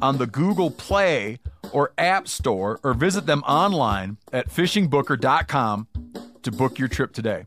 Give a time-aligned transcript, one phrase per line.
[0.00, 1.38] on the Google Play
[1.72, 5.88] or App Store or visit them online at fishingbooker.com
[6.42, 7.44] to book your trip today.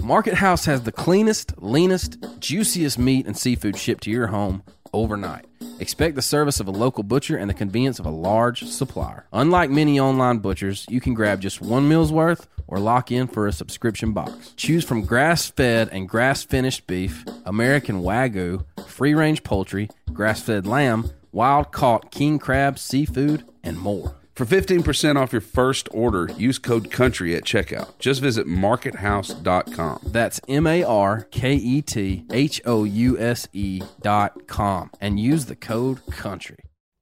[0.00, 4.62] Market House has the cleanest, leanest, juiciest meat and seafood shipped to your home
[4.92, 5.46] overnight.
[5.78, 9.26] Expect the service of a local butcher and the convenience of a large supplier.
[9.32, 13.46] Unlike many online butchers, you can grab just one meal's worth or lock in for
[13.46, 14.52] a subscription box.
[14.56, 20.66] Choose from grass fed and grass finished beef, American Wagyu, free range poultry, grass fed
[20.66, 24.16] lamb, wild caught king crab, seafood, and more.
[24.42, 27.96] For 15% off your first order, use code COUNTRY at checkout.
[28.00, 30.00] Just visit markethouse.com.
[30.06, 35.20] That's M A R K E T H O U S E dot com and
[35.20, 36.56] use the code COUNTRY.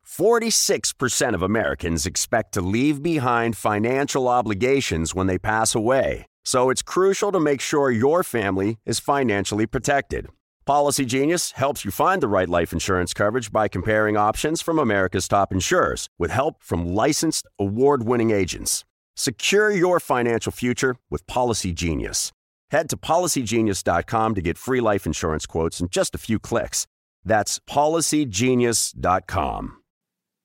[0.07, 6.27] 46% of Americans expect to leave behind financial obligations when they pass away.
[6.45, 10.29] So it's crucial to make sure your family is financially protected.
[10.71, 15.27] Policy Genius helps you find the right life insurance coverage by comparing options from America's
[15.27, 18.85] top insurers with help from licensed award winning agents.
[19.17, 22.31] Secure your financial future with Policy Genius.
[22.71, 26.87] Head to policygenius.com to get free life insurance quotes in just a few clicks.
[27.25, 29.77] That's policygenius.com.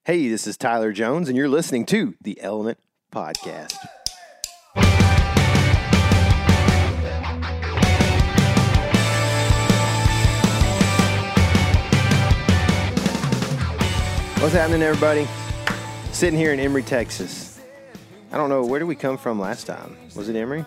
[0.06, 2.80] Hey, this is Tyler Jones, and you're listening to the Element
[3.12, 3.76] Podcast.
[14.46, 15.28] What's happening, everybody?
[16.12, 17.60] Sitting here in Emory, Texas.
[18.32, 19.98] I don't know, where did we come from last time?
[20.16, 20.64] Was it Emory?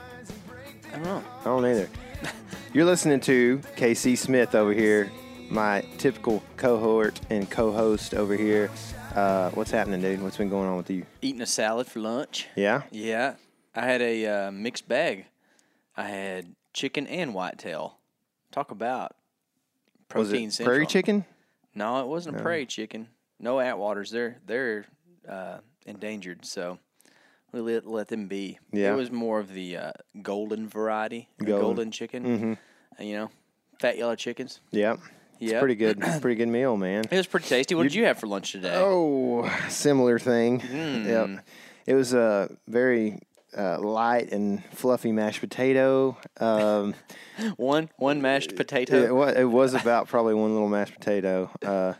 [0.88, 1.24] I don't know.
[1.42, 1.88] I don't either.
[2.72, 5.12] You're listening to KC Smith over here,
[5.48, 8.68] my typical cohort and co-host over here.
[9.14, 10.22] Uh, what's happening, dude?
[10.22, 11.06] What's been going on with you?
[11.22, 12.48] Eating a salad for lunch.
[12.56, 13.36] Yeah, Yeah,
[13.76, 15.26] I had a uh, mixed bag.
[15.96, 17.98] I had chicken and whitetail.
[18.50, 19.14] Talk about
[20.12, 20.74] was protein it central.
[20.74, 21.24] prairie chicken?
[21.76, 23.06] No, it wasn't a prairie chicken.
[23.40, 24.10] No Attwater's.
[24.10, 24.84] They're they're
[25.28, 26.78] uh, endangered, so
[27.52, 28.58] we let let them be.
[28.72, 28.92] Yeah.
[28.92, 31.60] It was more of the uh, golden variety, Golden.
[31.60, 32.24] golden, chicken.
[32.24, 32.52] Mm-hmm.
[33.00, 33.30] uh, You know,
[33.80, 34.60] fat yellow chickens.
[34.70, 34.94] Yeah,
[35.40, 36.00] it's Yeah, pretty good.
[36.20, 37.04] pretty good meal, man.
[37.10, 37.74] It was pretty tasty.
[37.74, 38.74] What did you have for lunch today?
[38.74, 40.60] Oh, similar thing.
[40.60, 41.06] Hmm.
[41.06, 41.44] Yep.
[41.86, 43.20] It was a very
[43.56, 46.18] uh, light and fluffy mashed potato.
[46.38, 46.94] Um,
[47.56, 48.96] One one mashed potato.
[48.96, 51.48] it, was, it was about probably one little mashed potato.
[51.64, 51.94] Uh,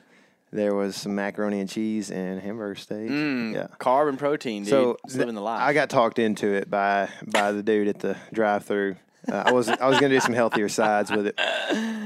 [0.53, 3.09] there was some macaroni and cheese and hamburger steak.
[3.11, 3.67] Mm, Yeah.
[3.79, 4.71] Carb and protein, dude.
[4.71, 5.61] So It's living the life.
[5.63, 8.97] I got talked into it by by the dude at the drive-through.
[9.31, 11.39] Uh, I was I was gonna do some healthier sides with it,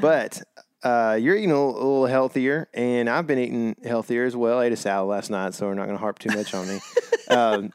[0.00, 0.42] but
[0.82, 4.58] uh, you're eating a little, a little healthier, and I've been eating healthier as well.
[4.58, 6.80] I ate a salad last night, so we're not gonna harp too much on me.
[7.30, 7.72] um,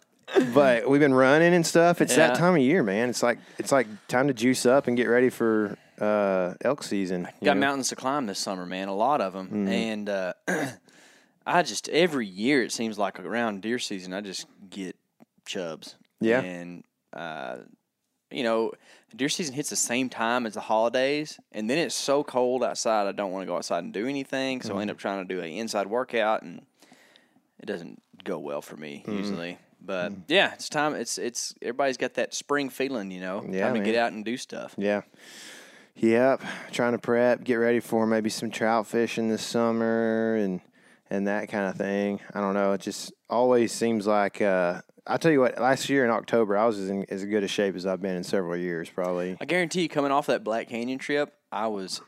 [0.53, 2.01] but we've been running and stuff.
[2.01, 3.09] It's that time of year, man.
[3.09, 7.27] It's like it's like time to juice up and get ready for uh, elk season.
[7.43, 7.61] got know?
[7.61, 8.87] mountains to climb this summer, man.
[8.87, 9.67] A lot of them, Mm-hmm.
[9.67, 10.33] and uh,
[11.45, 14.95] I just every year it seems like around deer season I just get
[15.45, 15.95] chubs.
[16.19, 16.41] Yeah.
[16.41, 17.57] and uh,
[18.31, 18.73] you know,
[19.15, 23.07] deer season hits the same time as the holidays, and then it's so cold outside.
[23.07, 24.81] I don't want to go outside and do anything, so I Mm-hmm.
[24.81, 26.61] end up trying to do an inside workout, and
[27.59, 29.17] it doesn't go well for me Mm-hmm.
[29.17, 29.57] usually.
[29.79, 30.95] But yeah, it's time.
[30.95, 33.45] It's it's everybody's got that spring feeling, you know.
[33.47, 34.73] Yeah, time to get out and do stuff.
[34.77, 35.03] Yeah.
[35.97, 36.43] Yep.
[36.71, 40.61] Trying to prep, get ready for maybe some trout fishing this summer and
[41.09, 42.19] and that kind of thing.
[42.33, 42.73] I don't know.
[42.73, 46.65] It just always seems like uh I tell you what, last year in October I
[46.65, 49.37] was in as good a shape as I've been in several years probably.
[49.39, 52.01] I guarantee you, coming off that Black Canyon trip, I was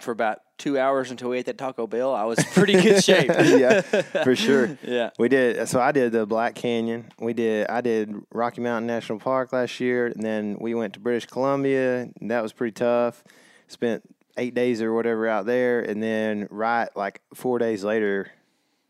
[0.00, 2.14] for about two hours until we ate that Taco Bell.
[2.14, 3.28] I was pretty good shape.
[3.30, 4.78] yeah, for sure.
[4.82, 5.10] Yeah.
[5.18, 7.10] We did so I did the Black Canyon.
[7.18, 11.00] We did I did Rocky Mountain National Park last year and then we went to
[11.00, 13.24] British Columbia and that was pretty tough.
[13.68, 14.02] Spent
[14.36, 18.30] 8 days or whatever out there and then right like 4 days later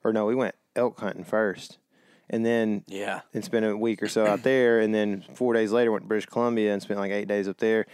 [0.05, 1.79] or no, we went elk hunting first.
[2.33, 3.21] And then Yeah.
[3.35, 6.09] and spent a week or so out there and then 4 days later went to
[6.09, 7.87] British Columbia and spent like 8 days up there.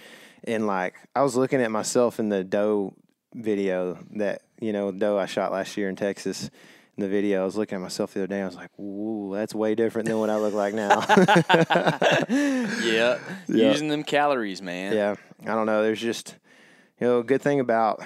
[0.44, 2.94] And like I was looking at myself in the doe
[3.34, 6.50] video that you know doe I shot last year in Texas.
[6.96, 8.40] In the video, I was looking at myself the other day.
[8.40, 11.00] I was like, "Ooh, that's way different than what I look like now."
[12.28, 13.18] Yeah.
[13.48, 13.70] Yeah.
[13.70, 14.94] Using them calories, man.
[14.94, 15.82] yeah, I don't know.
[15.82, 16.36] There's just
[17.00, 18.02] you know a good thing about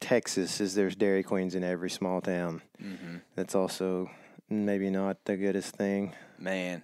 [0.00, 2.60] Texas is there's Dairy Queens in every small town.
[2.82, 3.16] Mm-hmm.
[3.34, 4.10] That's also
[4.50, 6.14] maybe not the goodest thing.
[6.38, 6.82] Man,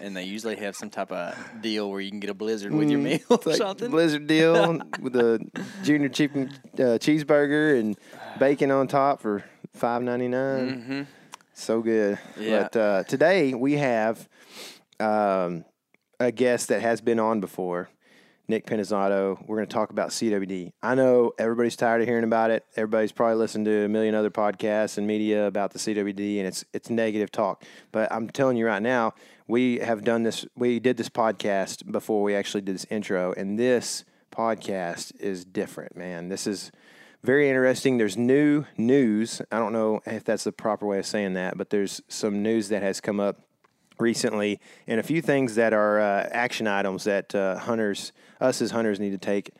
[0.00, 2.88] and they usually have some type of deal where you can get a blizzard with
[2.88, 3.90] your meal or like something.
[3.90, 5.38] Blizzard deal with a
[5.82, 7.98] junior chicken uh, cheeseburger and
[8.38, 9.44] bacon on top for
[9.74, 11.06] five ninety nine.
[11.52, 12.16] So good.
[12.16, 12.42] Mm-hmm.
[12.42, 12.62] Yeah.
[12.62, 14.26] But uh, today we have
[14.98, 15.64] um,
[16.18, 17.88] a guest that has been on before,
[18.48, 19.38] Nick Pinizzotto.
[19.46, 20.72] We're going to talk about CWD.
[20.82, 22.64] I know everybody's tired of hearing about it.
[22.76, 26.64] Everybody's probably listened to a million other podcasts and media about the CWD, and it's
[26.72, 27.64] it's negative talk.
[27.92, 29.14] But I'm telling you right now,
[29.46, 30.46] we have done this.
[30.56, 35.96] We did this podcast before we actually did this intro, and this podcast is different,
[35.96, 36.28] man.
[36.28, 36.72] This is
[37.22, 37.96] very interesting.
[37.96, 39.40] There's new news.
[39.50, 42.68] I don't know if that's the proper way of saying that, but there's some news
[42.68, 43.40] that has come up
[43.98, 48.70] recently, and a few things that are uh, action items that uh, hunters, us as
[48.70, 49.50] hunters, need to take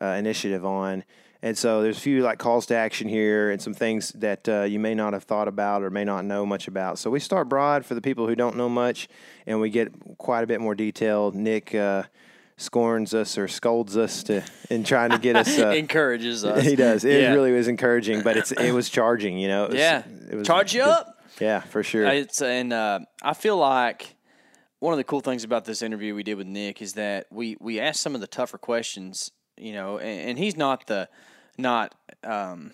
[0.00, 1.04] uh, initiative on.
[1.44, 4.62] And so there's a few like calls to action here, and some things that uh,
[4.62, 6.98] you may not have thought about or may not know much about.
[6.98, 9.08] So we start broad for the people who don't know much,
[9.46, 11.34] and we get quite a bit more detailed.
[11.34, 12.04] Nick uh,
[12.56, 15.58] scorns us or scolds us to in trying to get us.
[15.62, 16.62] Uh, Encourages us.
[16.64, 17.04] he does.
[17.04, 17.32] It Yeah.
[17.32, 19.36] really was encouraging, but it's it was charging.
[19.38, 19.64] You know.
[19.64, 20.02] It was, Yeah.
[20.30, 21.11] It was Charge you up.
[21.40, 22.06] Yeah, for sure.
[22.06, 24.16] It's and uh, I feel like
[24.78, 27.56] one of the cool things about this interview we did with Nick is that we
[27.60, 31.08] we asked some of the tougher questions, you know, and, and he's not the
[31.58, 31.94] not
[32.24, 32.72] um,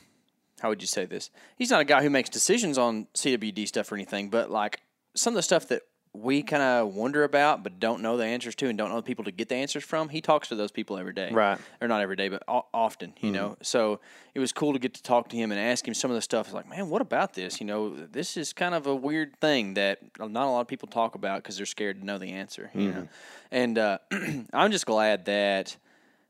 [0.60, 1.30] how would you say this?
[1.56, 4.80] He's not a guy who makes decisions on CWD stuff or anything, but like
[5.14, 5.82] some of the stuff that
[6.12, 9.02] we kind of wonder about but don't know the answers to and don't know the
[9.02, 10.08] people to get the answers from.
[10.08, 11.58] He talks to those people every day, Right.
[11.80, 13.36] Or not every day, but o- often, you mm-hmm.
[13.36, 13.56] know.
[13.62, 14.00] So
[14.34, 16.22] it was cool to get to talk to him and ask him some of the
[16.22, 16.46] stuff.
[16.46, 17.60] It's like, man, what about this?
[17.60, 20.88] You know, this is kind of a weird thing that not a lot of people
[20.88, 22.70] talk about because they're scared to know the answer.
[22.74, 23.06] You know, mm-hmm.
[23.52, 23.98] and uh,
[24.52, 25.76] I'm just glad that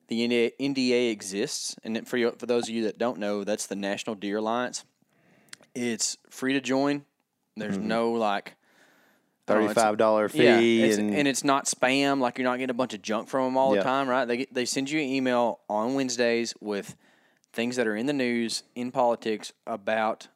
[0.09, 1.77] the NDA, NDA exists.
[1.85, 4.85] And for you, for those of you that don't know, that's the National Deer Alliance.
[5.75, 7.05] It's free to join.
[7.57, 7.89] There's mm-hmm.
[7.89, 8.55] no like I don't know, it's-
[9.49, 12.21] Thirty-five dollar fee, yeah, it's, and, and, it's not spam.
[12.21, 13.81] Like you're not getting a bunch of junk from them all Yeah.
[13.81, 14.25] the time, right?
[14.27, 16.97] They get, they send you an email on Wednesdays with
[17.53, 20.29] things that are in the news, in politics about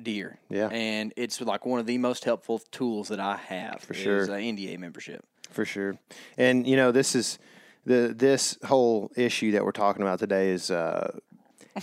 [0.00, 0.38] deer.
[0.48, 0.68] Yeah.
[0.68, 4.26] and it's like one of the most helpful tools that I have for sure.
[4.26, 5.24] NDA membership.
[5.50, 5.96] for sure.
[6.38, 7.38] And you know, this is
[7.84, 11.18] the this whole issue that we're talking about today is uh,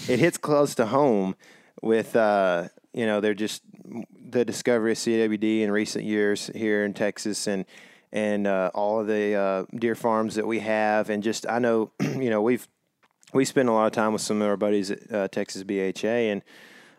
[0.07, 1.35] it hits close to home
[1.81, 3.61] with uh, you know they're just
[4.29, 7.65] the discovery of CWD in recent years here in Texas and
[8.11, 11.91] and uh, all of the uh, deer farms that we have and just I know
[11.99, 12.67] you know we've
[13.33, 16.07] we spend a lot of time with some of our buddies at uh, Texas BHA
[16.07, 16.41] and.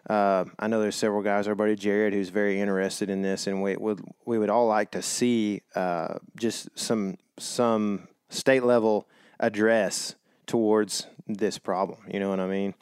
[0.08, 1.46] Uh, I know there's several guys.
[1.48, 4.92] Our buddy Jared, who's very interested in this, and we would we would all like
[4.92, 9.06] to see uh, just some some state level
[9.38, 10.14] address
[10.46, 11.98] towards this problem.
[12.10, 12.75] You know what I mean?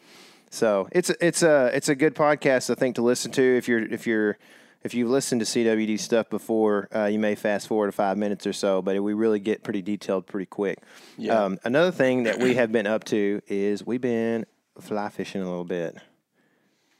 [0.51, 3.69] So it's a- it's a it's a good podcast I think to listen to if
[3.69, 4.39] you're if you're
[4.83, 8.47] if you've listened to CWD stuff before, uh, you may fast forward to five minutes
[8.47, 10.79] or so, but we really get pretty detailed pretty quick.
[11.31, 14.47] Um, another thing that we have been up to is we've been
[14.81, 15.97] fly fishing a little bit.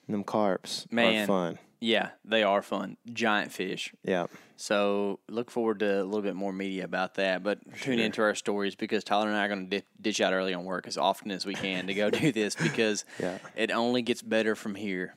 [0.09, 1.25] Them carps Man.
[1.25, 1.59] are fun.
[1.81, 2.97] Yeah, they are fun.
[3.13, 3.93] Giant fish.
[4.03, 4.27] Yeah.
[4.59, 7.43] So look forward to a little bit more media about that.
[7.43, 10.33] But tune into our stories because Tyler and I are going to di- ditch out
[10.33, 13.37] early on work as often as we can to go do this because Yeah.
[13.55, 15.15] it only gets better from here.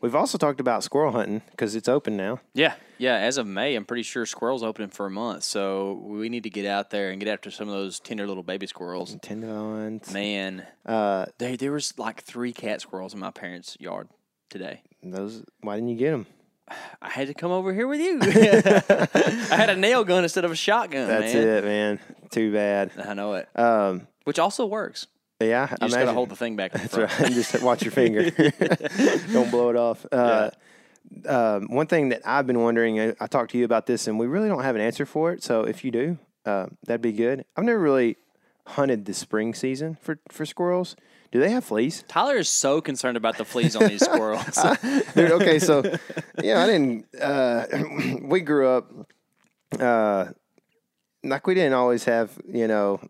[0.00, 2.40] We've also talked about squirrel hunting because it's open now.
[2.52, 3.14] Yeah, yeah.
[3.14, 6.50] As of May, I'm pretty sure squirrels opening for a month, so we need to
[6.50, 9.16] get out there and get after some of those tender little baby squirrels.
[9.22, 10.12] Tendons.
[10.12, 14.08] Man, Uh, there there was like three cat squirrels in my parents' yard
[14.50, 14.82] today.
[15.02, 15.42] those.
[15.60, 16.26] Why didn't you get them?
[17.02, 18.18] I had to come over here with you.
[18.22, 21.08] I had a nail gun instead of a shotgun.
[21.08, 21.48] That's man.
[21.48, 22.00] it, man.
[22.30, 22.92] Too bad.
[23.02, 23.48] I know it.
[23.58, 25.06] Um, Which also works.
[25.40, 26.72] yeah, You just gotta hold the thing back.
[26.72, 27.10] That's right.
[27.32, 28.30] Just watch your finger.
[29.32, 30.04] Don't blow it off.
[30.12, 30.50] Uh,
[31.26, 34.18] um, one thing that I've been wondering, I, I talked to you about this, and
[34.18, 35.42] we really don't have an answer for it.
[35.42, 37.44] So if you do, uh, that'd be good.
[37.56, 38.16] I've never really
[38.66, 40.94] hunted the spring season for, for squirrels.
[41.32, 42.04] Do they have fleas?
[42.08, 44.58] Tyler is so concerned about the fleas on these squirrels.
[45.14, 45.82] Dude, okay, so
[46.42, 47.06] yeah, I didn't.
[47.14, 47.66] Uh,
[48.22, 48.90] we grew up
[49.78, 50.26] uh,
[51.22, 53.00] like we didn't always have, you know,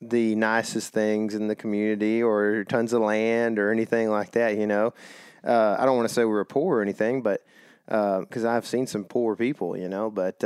[0.00, 4.56] the nicest things in the community or tons of land or anything like that.
[4.56, 4.94] You know,
[5.42, 7.44] uh, I don't want to say we were poor or anything, but
[7.86, 10.42] because I've seen some poor people, you know, but.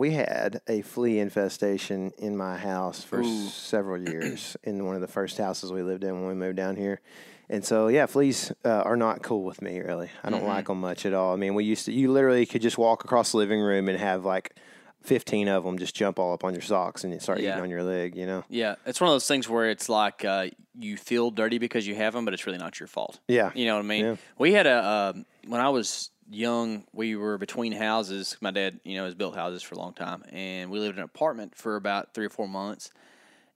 [0.00, 5.06] We had a flea infestation in my house for several years in one of the
[5.06, 7.02] first houses we lived in when we moved down here.
[7.50, 10.08] And so, yeah, fleas uh, are not cool with me, really.
[10.24, 11.34] I don't like them much at all.
[11.34, 13.98] I mean, we used to, you literally could just walk across the living room and
[13.98, 14.56] have like
[15.02, 17.50] 15 of them just jump all up on your socks and start Yeah.
[17.50, 18.42] eating on your leg, you know?
[18.48, 20.46] Yeah, it's one of those things where it's like uh,
[20.78, 23.20] you feel dirty because you have them, but it's really not your fault.
[23.28, 23.50] Yeah.
[23.54, 24.04] You know what I mean?
[24.06, 24.16] Yeah.
[24.38, 25.12] We had a uh,
[25.46, 28.36] when I was young, we were between houses.
[28.40, 31.00] My dad, you know, has built houses for a long time, and we lived in
[31.00, 32.90] an apartment for about three or four months.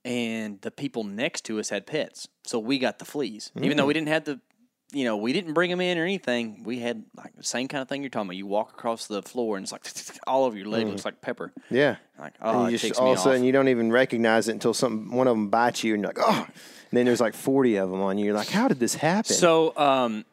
[0.04, 3.86] And the people next to us had pets, so we got the fleas, even though
[3.86, 4.40] we didn't have the.
[4.92, 6.62] You know, we didn't bring them in or anything.
[6.62, 8.36] We had like the same kind of thing you're talking about.
[8.36, 9.82] You walk across the floor and it's like
[10.28, 11.52] all over your leg looks like pepper.
[11.68, 11.96] Yeah.
[12.16, 15.10] Like oh, you just all of a sudden you don't even recognize it until some
[15.10, 16.46] one of them bites you and you're like, oh.
[16.94, 18.26] And then there's like 40 of them on you.
[18.26, 19.34] You're like, how did this happen?
[19.34, 20.24] So, um,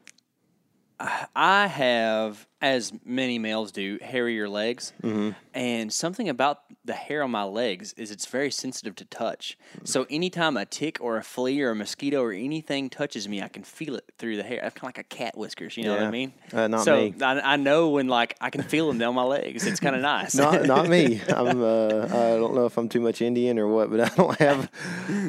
[1.35, 5.31] I have, as many males do, hairier legs, Mm-hmm.
[5.53, 9.57] and something about the hair on my legs is it's very sensitive to touch.
[9.83, 13.47] So, anytime a tick or a flea or a mosquito or anything touches me, I
[13.47, 14.59] can feel it through the hair.
[14.63, 16.33] It's kind of like a cat whiskers, you know what I mean?
[16.53, 17.13] Uh, not so me.
[17.21, 19.65] I, I know when like I can feel them down my legs.
[19.65, 20.35] It's kind of nice.
[20.35, 21.21] not not me.
[21.29, 24.37] I'm uh, I don't know if I'm too much Indian or what, but I don't
[24.39, 24.71] have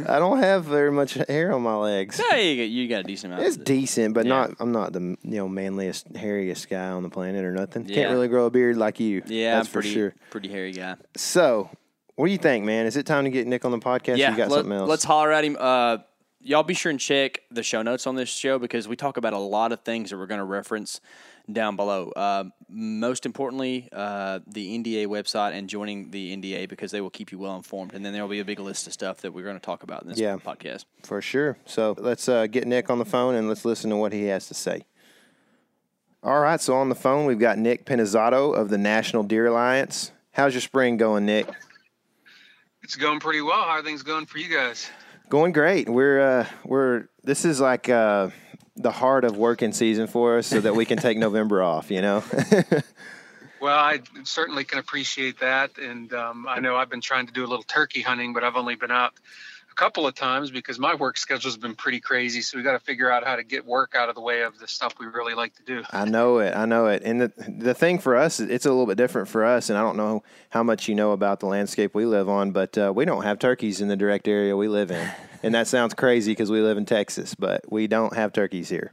[0.09, 2.21] I don't have very much hair on my legs.
[2.31, 3.47] Yeah, you, got- you got a decent amount.
[3.47, 4.35] It's decent, but Yeah.
[4.35, 7.87] not I'm not the you know manliest, hairiest guy on the planet or nothing.
[7.89, 7.95] Yeah.
[7.95, 9.23] Can't really grow a beard like you.
[9.27, 10.15] yeah, that's I'm pretty, for sure.
[10.31, 10.97] pretty hairy guy.
[11.17, 11.71] So,
[12.17, 12.87] what do you think, man?
[12.87, 14.19] Is it time to get Nick on the podcast?
[14.19, 14.89] Yeah, you got let, something else?
[14.89, 15.57] Let's holler at him.
[15.59, 15.99] Uh,
[16.41, 19.33] y'all be sure and check the show notes on this show because we talk about
[19.33, 21.01] a lot of things that we're going to reference
[21.51, 22.11] down below.
[22.15, 27.33] Uh, most importantly, uh, the NDA website and joining the NDA because they will keep
[27.33, 27.95] you well informed.
[27.95, 29.83] And then there will be a big list of stuff that we're going to talk
[29.83, 30.37] about in this Yeah.
[30.37, 30.85] podcast.
[31.03, 31.57] For sure.
[31.67, 34.47] So let's uh, get Nick on the phone and let's listen to what he has
[34.49, 34.85] to say.
[36.23, 36.61] All right.
[36.61, 40.13] So on the phone, we've got Nick Pinizzotto of the National Deer Alliance.
[40.33, 41.49] How's your spring going, Nick?
[42.83, 43.63] It's going pretty well.
[43.63, 44.89] How are things going for you guys?
[45.29, 45.89] Going great.
[45.89, 48.31] We're uh, we're this is like uh,
[48.77, 51.91] the heart of working season for us, so that we can take November off.
[51.91, 52.25] You know.
[53.63, 55.79] Well, I certainly can appreciate that.
[55.79, 58.57] And um, I know I've been trying to do a little turkey hunting, but I've
[58.57, 59.15] only been out
[59.73, 62.43] a couple of times because my work schedule's been pretty crazy.
[62.43, 64.59] So we got to figure out how to get work out of the way of
[64.59, 65.83] the stuff we really like to do.
[65.91, 66.55] I know it.
[66.55, 67.03] I know it.
[67.05, 69.71] And the the thing for us, it's a little bit different for us.
[69.71, 72.77] And I don't know how much you know about the landscape we live on, but
[72.77, 75.09] uh, we don't have turkeys in the direct area we live in.
[75.43, 78.93] And that sounds crazy because we live in Texas, but we don't have turkeys here.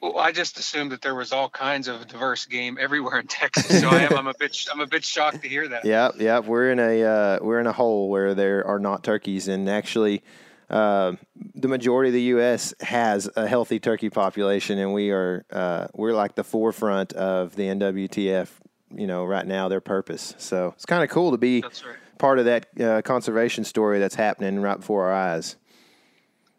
[0.00, 3.80] Well, I just assumed that there was all kinds of diverse game everywhere in Texas.
[3.80, 4.16] So I am.
[4.16, 4.56] I'm a bit.
[4.72, 5.84] I'm a bit shocked to hear that.
[5.84, 6.44] Yep, yep.
[6.46, 10.22] We're in a uh, we're in a hole where there are not turkeys, and actually,
[10.70, 11.12] uh,
[11.54, 12.72] the majority of the U.S.
[12.80, 17.64] has a healthy turkey population, and we are uh, we're like the forefront of the
[17.64, 18.48] NWTF.
[18.92, 20.34] You know, right now their purpose.
[20.38, 21.72] So it's kind of cool to be right.
[22.18, 25.56] part of that uh, conservation story that's happening right before our eyes.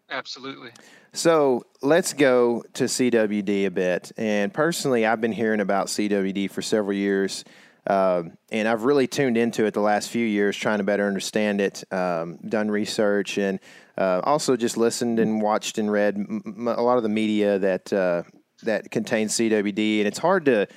[0.08, 0.70] Absolutely.
[1.12, 4.12] So let's go to CWD a bit.
[4.16, 7.44] And personally, I've been hearing about CWD for several years.
[7.86, 11.60] Um, and I've really tuned into it the last few years, trying to better understand
[11.60, 13.58] it, um, done research, and
[13.98, 18.22] uh, also just listened and watched and read a lot of the media that uh,
[18.62, 19.98] that contains CWD.
[19.98, 20.68] And it's hard to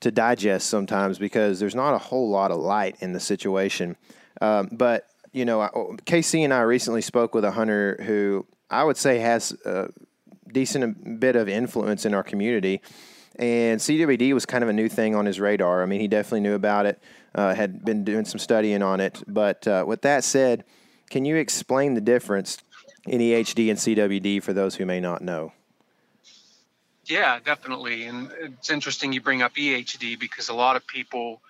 [0.00, 3.96] to digest sometimes because there's not a whole lot of light in the situation.
[4.40, 5.70] Um, but you know, I-
[6.06, 9.90] KC and I recently spoke with a hunter who I would say has a
[10.52, 12.80] decent bit of influence in our community.
[13.36, 15.82] And CWD was kind of a new thing on his radar.
[15.82, 17.00] I mean, he definitely knew about it,
[17.34, 19.22] uh, had been doing some studying on it.
[19.28, 20.64] But uh, with that said,
[21.08, 22.58] can you explain the difference
[23.06, 25.52] in EHD and CWD for those who may not know?
[27.04, 28.04] Yeah, definitely.
[28.04, 31.40] And it's interesting you bring up EHD because a lot of people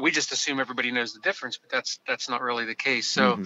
[0.00, 3.06] we just assume everybody knows the difference, but that's that's not really the case.
[3.06, 3.42] So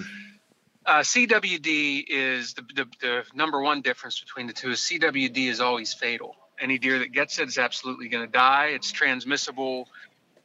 [0.86, 5.60] uh, CWD is the, the the number one difference between the two is CWD is
[5.60, 6.36] always fatal.
[6.60, 8.68] Any deer that gets it is absolutely going to die.
[8.68, 9.88] It's transmissible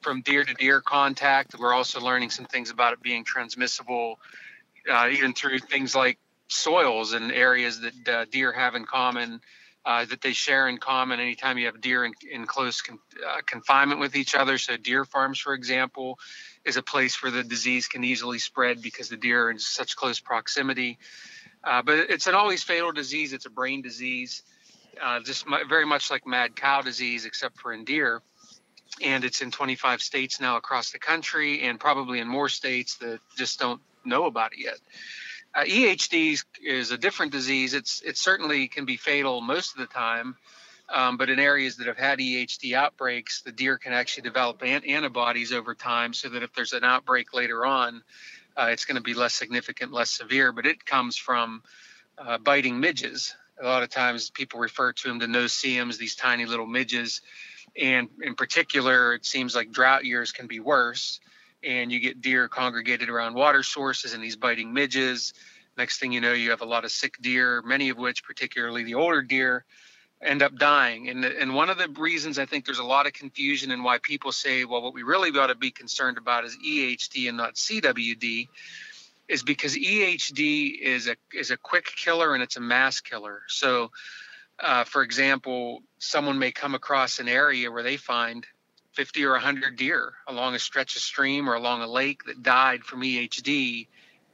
[0.02, 1.56] from deer to deer contact.
[1.58, 4.20] We're also learning some things about it being transmissible
[4.90, 6.18] uh, even through things like
[6.48, 9.42] soils and areas that uh, deer have in common
[9.86, 13.42] uh, that they share in common anytime you have deer in, in close con- uh,
[13.46, 14.58] confinement with each other.
[14.58, 16.20] So, deer farms, for example,
[16.66, 19.96] is a place where the disease can easily spread because the deer are in such
[19.96, 21.00] close proximity.
[21.64, 24.44] Uh, but it's an always fatal disease, it's a brain disease,
[25.02, 28.22] uh, just mu- very much like mad cow disease, except for in deer.
[29.02, 33.20] And it's in 25 states now across the country, and probably in more states that
[33.38, 34.78] just don't know about it yet.
[35.54, 37.74] Uh, EHD is- a different disease.
[37.74, 40.38] It's it certainly can be fatal most of the time,
[40.90, 44.86] um, but in areas that have had EHD outbreaks, the deer can actually develop an-
[44.86, 48.04] antibodies over time, so that if there's an outbreak later on,
[48.58, 50.52] uh, it's going to be less significant, less severe.
[50.54, 51.64] But it comes from
[52.18, 53.36] uh, biting midges.
[53.62, 57.22] A lot of times, people refer to them the no-see-ums, these tiny little midges,
[57.80, 61.20] and in particular, it seems like drought years can be worse
[61.64, 65.34] and you get deer congregated around water sources and these biting midges.
[65.78, 68.84] Next thing you know, you have a lot of sick deer, many of which, particularly
[68.84, 69.66] the older deer,
[70.22, 71.10] end up dying.
[71.10, 73.98] And, and one of the reasons I think there's a lot of confusion and why
[74.00, 77.56] people say, well, what we really ought to be concerned about is EHD and not
[77.56, 78.48] CWD
[79.28, 83.42] is because EHD is a is a quick killer and it's a mass killer.
[83.48, 83.92] So,
[84.60, 88.46] uh, for example, someone may come across an area where they find
[88.94, 92.84] 50 or 100 deer along a stretch of stream or along a lake that died
[92.84, 93.88] from EHD,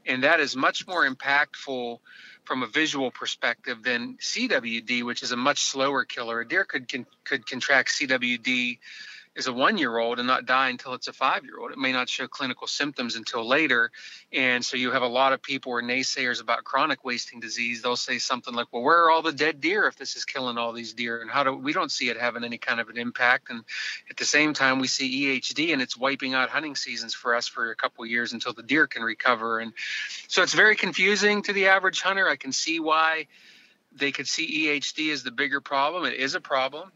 [0.06, 2.00] and that is much more impactful
[2.46, 6.40] from a visual perspective than CWD, which is a much slower killer.
[6.42, 8.80] A deer could can, could contract CWD
[9.38, 11.72] is a one year old and not die until it's a five year old.
[11.72, 13.92] It may not show clinical symptoms until later.
[14.34, 17.84] And so you have a lot of people or naysayers about chronic wasting disease.
[17.84, 20.58] They'll say something like, well, where are all the dead deer if this is killing
[20.58, 21.22] all these deer?
[21.22, 23.52] And how do we don't see it having any kind of an impact?
[23.52, 23.64] And
[24.10, 27.48] at the same time, we see EHD and it's wiping out hunting seasons for us
[27.48, 29.60] for a couple years until the deer can recover.
[29.60, 29.72] And
[30.28, 32.28] so it's very confusing to the average hunter.
[32.28, 33.28] I can see why
[33.96, 36.06] they could see EHD as the bigger problem.
[36.06, 36.92] It is a problem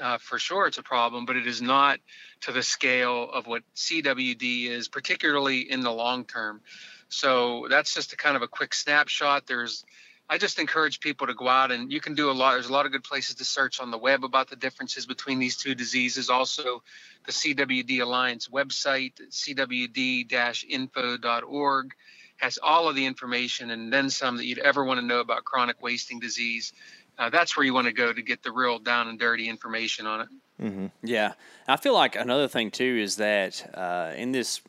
[0.00, 2.00] uh, for sure it's a problem, but it is not
[2.42, 6.60] to the scale of what CWD is, particularly in the long term.
[7.08, 9.46] So that's just a kind of a quick snapshot.
[9.46, 9.84] There's,
[10.28, 12.54] I just encourage people to go out and you can do a lot.
[12.54, 15.38] There's a lot of good places to search on the web about the differences between
[15.38, 16.30] these two diseases.
[16.30, 16.82] Also,
[17.26, 21.94] the CWD Alliance website, cwd-info.org,
[22.38, 25.44] has all of the information and then some that you'd ever want to know about
[25.44, 26.72] chronic wasting disease
[27.18, 30.06] uh, that's where you want to go to get the real down and dirty information
[30.06, 30.28] on it.
[30.60, 30.86] Mm-hmm.
[31.02, 31.34] Yeah,
[31.68, 34.60] I feel like another thing too is that uh, in this,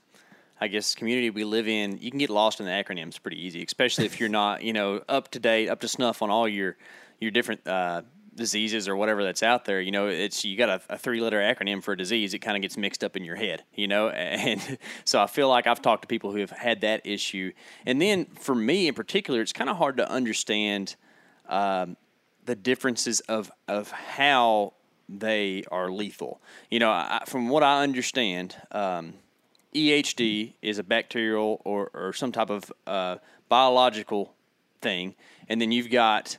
[0.60, 3.64] I guess, community we live in, you can get lost in the acronyms pretty easy,
[3.64, 6.78] especially if you're not, you know, up to date, up to snuff on all your
[7.20, 8.02] your different uh,
[8.38, 9.82] diseases or whatever that's out there.
[9.82, 12.34] You know, it's you got a, a three letter acronym for a disease.
[12.34, 13.64] It kind of gets mixed up in your head.
[13.74, 17.06] You know, and so I feel like I've talked to people who have had that
[17.06, 17.52] issue,
[17.86, 20.96] and then for me in particular, it's kind of hard to understand.
[21.50, 21.98] Um,
[22.48, 24.74] the differences of of how
[25.08, 26.42] they are lethal.
[26.72, 29.14] You know, I, from what I understand, um,
[29.76, 33.18] EHD is a bacterial or, or some type of uh,
[33.48, 34.34] biological
[34.82, 35.16] thing,
[35.48, 36.38] and then you've got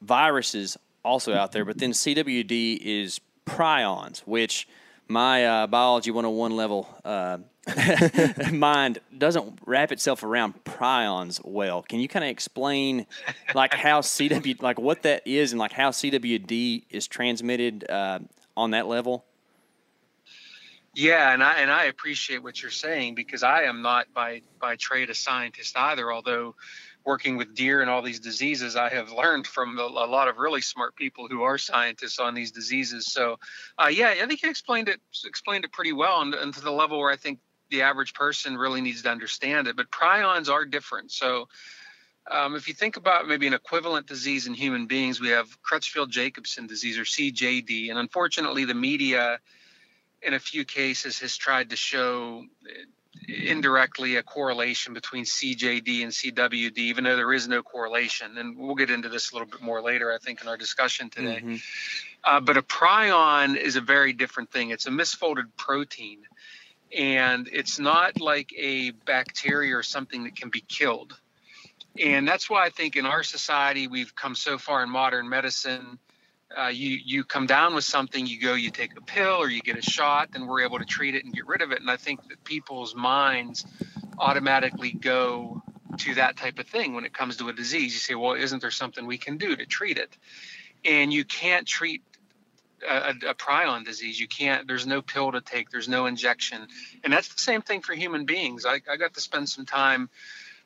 [0.00, 1.64] viruses also out there.
[1.64, 4.66] But then CWD is prions, which
[5.08, 7.38] my uh, biology 101 level uh,
[8.52, 11.82] mind doesn't wrap itself around prions well.
[11.82, 13.06] Can you kind of explain
[13.54, 18.18] like how CW like what that is and like how CWD is transmitted uh,
[18.56, 19.24] on that level?
[20.94, 24.76] Yeah, and I and I appreciate what you're saying because I am not by by
[24.76, 26.12] trade a scientist either.
[26.12, 26.54] Although
[27.04, 30.38] working with deer and all these diseases, I have learned from a, a lot of
[30.38, 33.12] really smart people who are scientists on these diseases.
[33.12, 33.38] So,
[33.78, 36.72] uh, yeah, I think you explained it explained it pretty well, and, and to the
[36.72, 37.40] level where I think
[37.70, 39.76] the average person really needs to understand it.
[39.76, 41.10] But prions are different.
[41.12, 41.48] So
[42.30, 46.08] um, if you think about maybe an equivalent disease in human beings, we have Creutzfeldt
[46.08, 47.90] Jacobson disease or CJD.
[47.90, 49.40] And unfortunately, the media,
[50.22, 52.44] in a few cases, has tried to show
[53.28, 58.38] indirectly a correlation between CJD and CWD, even though there is no correlation.
[58.38, 61.10] And we'll get into this a little bit more later, I think, in our discussion
[61.10, 61.36] today.
[61.36, 61.56] Mm-hmm.
[62.24, 64.70] Uh, but a prion is a very different thing.
[64.70, 66.22] It's a misfolded protein
[66.96, 71.18] and it's not like a bacteria or something that can be killed.
[71.98, 75.98] And that's why I think in our society we've come so far in modern medicine.
[76.56, 79.60] Uh, you you come down with something, you go, you take a pill or you
[79.60, 81.80] get a shot, and we're able to treat it and get rid of it.
[81.80, 83.66] And I think that people's minds
[84.18, 85.62] automatically go
[85.98, 87.92] to that type of thing when it comes to a disease.
[87.92, 90.16] You say, well, isn't there something we can do to treat it?
[90.84, 92.02] And you can't treat
[92.88, 94.20] a, a, prion disease.
[94.20, 94.66] You can't.
[94.66, 95.70] There's no pill to take.
[95.70, 96.66] There's no injection,
[97.02, 98.66] and that's the same thing for human beings.
[98.66, 100.10] I, I got to spend some time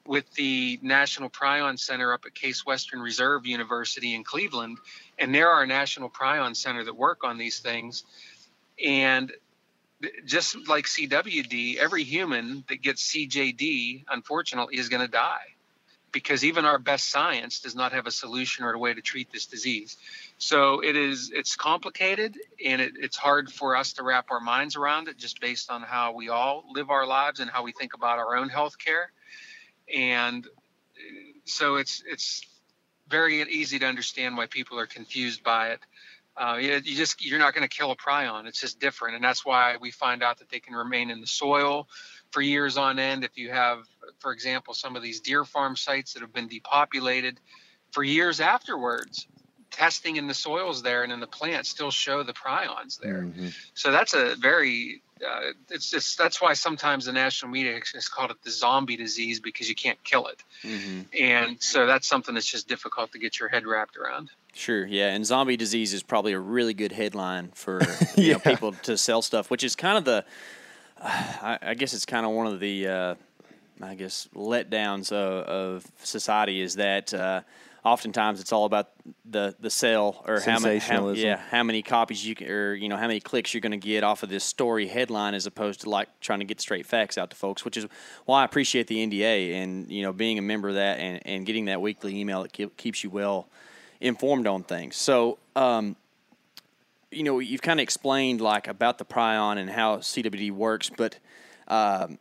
[0.06, 4.78] with the National Prion Center up at Case Western Reserve University in Cleveland,
[5.18, 8.04] and there are national prion center that work on these things.
[8.84, 9.32] And
[10.24, 15.54] just like CWD, every human that gets CJD, unfortunately, is going to die
[16.12, 19.30] because even our best science does not have a solution or a way to treat
[19.32, 19.96] this disease.
[20.38, 24.76] So it is it's complicated and it, it's hard for us to wrap our minds
[24.76, 27.94] around it just based on how we all live our lives and how we think
[27.94, 29.12] about our own health care.
[29.94, 30.50] And uh,
[31.44, 32.42] so it's it's
[33.08, 35.80] very easy to understand why people are confused by it.
[36.36, 38.46] Uh, you, you just you're not going to kill a prion.
[38.46, 41.26] It's just different, and that's why we find out that they can remain in the
[41.26, 41.88] soil
[42.30, 43.24] for years on end.
[43.24, 43.80] If you have,
[44.20, 47.40] for example, some of these deer farm sites that have been depopulated
[47.90, 49.26] for years afterwards,
[49.70, 53.28] testing in the soils there and in the plants still show the prions there.
[53.74, 58.30] So that's a very uh, it's just that's why sometimes the national media has called
[58.30, 60.42] it the zombie disease because you can't kill it,
[61.18, 64.30] and so that's something that's just difficult to get your head wrapped around.
[64.54, 67.80] Sure, yeah, and zombie disease is probably a really good headline for
[68.16, 70.24] you know, people to sell stuff, which is kind of the,
[71.00, 73.14] I, I guess it's kind of one of the, uh,
[73.80, 77.42] I guess letdowns of, of society is that uh,
[77.84, 78.90] oftentimes it's all about
[79.24, 82.88] the the sale or how many, how, yeah, how many copies you can, or you
[82.88, 85.82] know how many clicks you're going to get off of this story headline as opposed
[85.82, 87.86] to like trying to get straight facts out to folks, which is
[88.24, 91.46] why I appreciate the NDA and you know being a member of that and, and
[91.46, 93.48] getting that weekly email that keep, keeps you well
[94.00, 94.96] informed on things.
[94.96, 95.96] So, um,
[97.10, 101.18] you know, you've kind of explained like about the prion and how CWD works, but
[101.68, 102.18] um,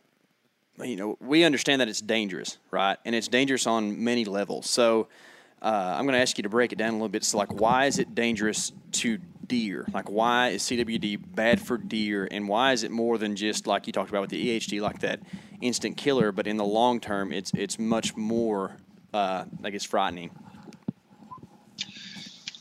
[0.82, 2.98] you know, we understand that it's dangerous, right?
[3.04, 4.68] And it's dangerous on many levels.
[4.70, 5.08] So,
[5.60, 7.24] uh, I'm going to ask you to break it down a little bit.
[7.24, 9.86] So, like, why is it dangerous to deer?
[9.92, 13.86] Like, why is CWD bad for deer, and why is it more than just like
[13.86, 15.20] you talked about with the EHD, like that
[15.60, 16.30] instant killer?
[16.30, 18.76] But in the long term, it's it's much more,
[19.12, 20.30] uh, I guess, frightening.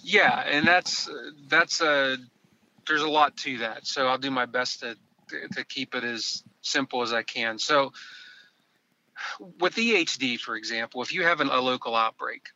[0.02, 1.10] Yeah, and that's
[1.50, 2.18] that's a
[2.88, 3.86] there's a lot to that.
[3.86, 4.96] So I'll do my best to
[5.52, 7.60] to keep it as simple as I can.
[7.60, 7.92] So
[9.60, 12.48] with EHD, for example, if you have an, a local outbreak,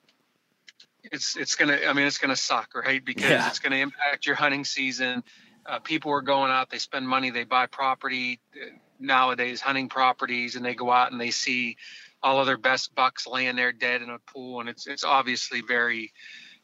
[1.03, 3.03] it's it's gonna I mean it's gonna suck, right?
[3.03, 3.47] Because Yeah.
[3.47, 5.23] it's gonna impact your hunting season.
[5.65, 8.65] Uh, people are going out, they spend money, they buy property uh,
[8.99, 11.77] nowadays, hunting properties, and they go out and they see
[12.23, 15.61] all of their best bucks laying there dead in a pool, and it's it's obviously
[15.61, 16.13] very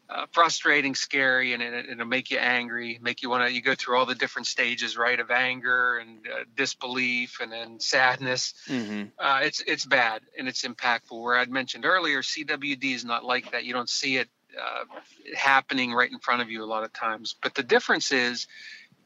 [0.10, 3.54] uh, frustrating, scary, and it, it'll make you angry, make you want to.
[3.54, 7.80] You go through all the different stages, right, of anger and uh, disbelief, and then
[7.80, 8.54] sadness.
[8.68, 9.04] Mm-hmm.
[9.20, 11.22] Uh, it's it's bad and it's impactful.
[11.22, 13.66] Where I'd mentioned earlier, CWD is not like that.
[13.66, 14.86] You don't see it uh,
[15.36, 17.36] happening right in front of you a lot of times.
[17.42, 18.48] But the difference is,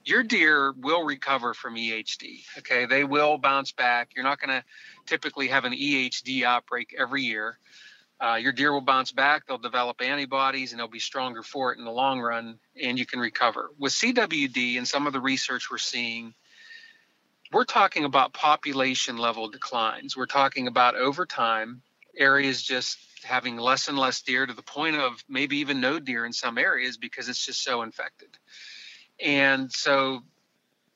[0.03, 2.43] your deer will recover from EHD.
[2.59, 4.11] Okay, they will bounce back.
[4.15, 4.63] You're not going to
[5.05, 7.57] typically have an EHD outbreak every year.
[8.21, 9.47] Uh, your deer will bounce back.
[9.47, 13.05] They'll develop antibodies and they'll be stronger for it in the long run, and you
[13.05, 13.71] can recover.
[13.79, 16.35] With CWD and some of the research we're seeing,
[17.51, 20.15] we're talking about population level declines.
[20.15, 21.81] We're talking about over time,
[22.15, 26.25] areas just having less and less deer to the point of maybe even no deer
[26.25, 28.37] in some areas because it's just so infected.
[29.23, 30.23] And so,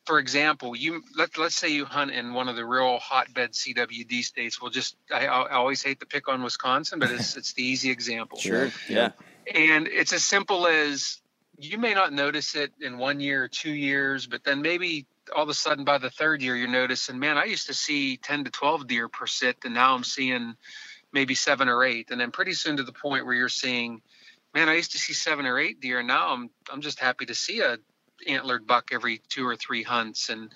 [0.05, 4.23] for example, you let, let's say you hunt in one of the real hotbed CWD
[4.23, 4.61] states.
[4.61, 7.89] We'll just I, I always hate to pick on Wisconsin, but it's it's the easy
[7.89, 8.37] example.
[8.37, 8.71] Sure.
[8.87, 9.11] Yeah.
[9.53, 11.21] And it's as simple as
[11.57, 15.43] you may not notice it in one year or two years, but then maybe all
[15.43, 18.45] of a sudden by the third year you're noticing, man, I used to see 10
[18.45, 20.55] to 12 deer per sit, and now I'm seeing
[21.11, 22.11] maybe seven or eight.
[22.11, 24.01] And then pretty soon to the point where you're seeing,
[24.53, 27.25] man, I used to see seven or eight deer, and now I'm I'm just happy
[27.27, 27.77] to see a
[28.27, 30.51] antlered buck every two or three hunts and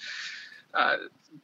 [0.74, 0.98] uh,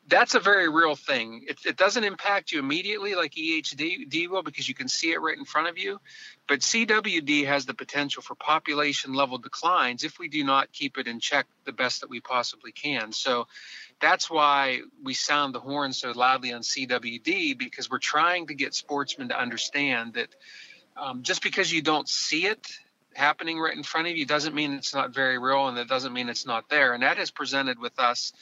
[0.07, 1.45] that's a very real thing.
[1.47, 5.37] It, it doesn't impact you immediately like EHD will because you can see it right
[5.37, 5.99] in front of you.
[6.47, 11.07] But CWD has the potential for population level declines if we do not keep it
[11.07, 13.11] in check the best that we possibly can.
[13.11, 13.47] So
[13.99, 18.75] that's why we sound the horn so loudly on CWD because we're trying to get
[18.75, 20.29] sportsmen to understand that
[20.97, 22.67] um, just because you don't see it
[23.15, 26.13] happening right in front of you doesn't mean it's not very real and that doesn't
[26.13, 26.93] mean it's not there.
[26.93, 28.33] And that has presented with us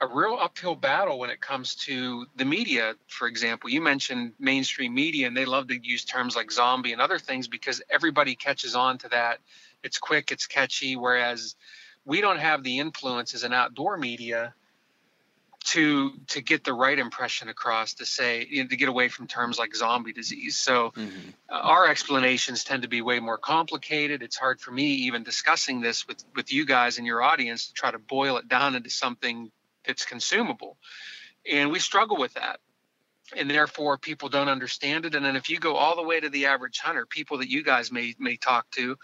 [0.00, 3.68] a real uphill battle when it comes to the media, for example.
[3.68, 7.48] You mentioned mainstream media, and they love to use terms like zombie and other things
[7.48, 9.40] because everybody catches on to that.
[9.82, 11.54] It's quick, it's catchy, whereas
[12.06, 14.54] we don't have the influence as an outdoor media
[15.62, 19.26] to to get the right impression across to say you know, to get away from
[19.26, 20.56] terms like zombie disease.
[20.56, 24.22] So uh, our explanations tend to be way more complicated.
[24.22, 27.74] It's hard for me even discussing this with with you guys and your audience to
[27.74, 29.50] try to boil it down into something
[29.86, 30.76] that's consumable.
[31.50, 32.60] And we struggle with that.
[33.36, 35.14] And therefore people don't understand it.
[35.14, 37.62] And then if you go all the way to the average hunter people that you
[37.62, 38.96] guys may may talk to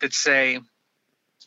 [0.00, 0.60] that say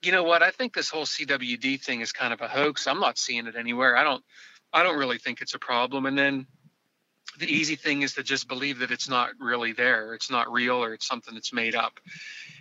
[0.03, 0.41] you know what?
[0.43, 2.87] I think this whole cwd thing is kind of a hoax.
[2.87, 3.95] I'm not seeing it anywhere.
[3.95, 4.23] I don't
[4.73, 6.05] i don't really think it's a problem.
[6.05, 6.47] And then
[7.37, 10.13] the easy thing is to just believe that it's not really there.
[10.13, 11.99] It's not real or it's something that's made up.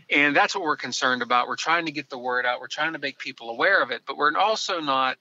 [0.09, 1.49] And that's what we're concerned about.
[1.49, 2.61] We're trying to get the word out.
[2.61, 5.17] We're trying to make people aware of it but we're also not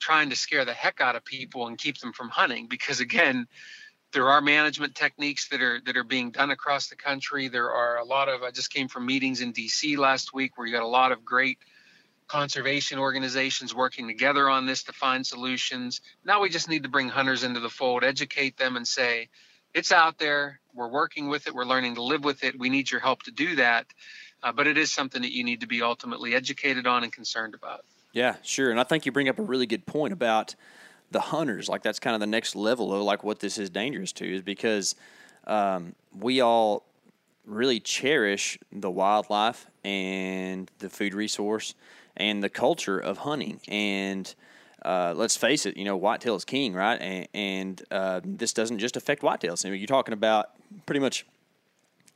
[0.00, 3.46] trying to scare the heck out of people and keep them from hunting because again
[4.12, 7.48] there are management techniques that are that are being done across the country.
[7.48, 10.66] There are a lot of i just came from meetings in dc last week where
[10.66, 11.58] you got a lot of great
[12.26, 16.00] conservation organizations working together on this to find solutions.
[16.24, 19.28] Now we just need to bring hunters into the fold educate them and say
[19.74, 20.60] it's out there.
[20.74, 21.54] We're working with it.
[21.54, 22.58] We're learning to live with it.
[22.58, 23.86] We need your help to do that.
[24.42, 27.54] Uh, but it is something that you need to be ultimately educated on and concerned
[27.54, 27.84] about.
[28.12, 28.70] Yeah, sure.
[28.70, 30.54] And I think you bring up a really good point about
[31.10, 31.68] the hunters.
[31.68, 34.42] Like that's kind of the next level of like what this is dangerous to is
[34.42, 34.94] because
[35.46, 36.84] um, we all
[37.46, 41.74] really cherish the wildlife and the food resource
[42.16, 43.60] and the culture of hunting.
[43.66, 44.32] And
[44.84, 47.00] uh, let's face it, you know, whitetail is king, right?
[47.00, 49.66] And, and uh, this doesn't just affect whitetails.
[49.66, 50.50] I mean, you're talking about
[50.86, 51.26] pretty much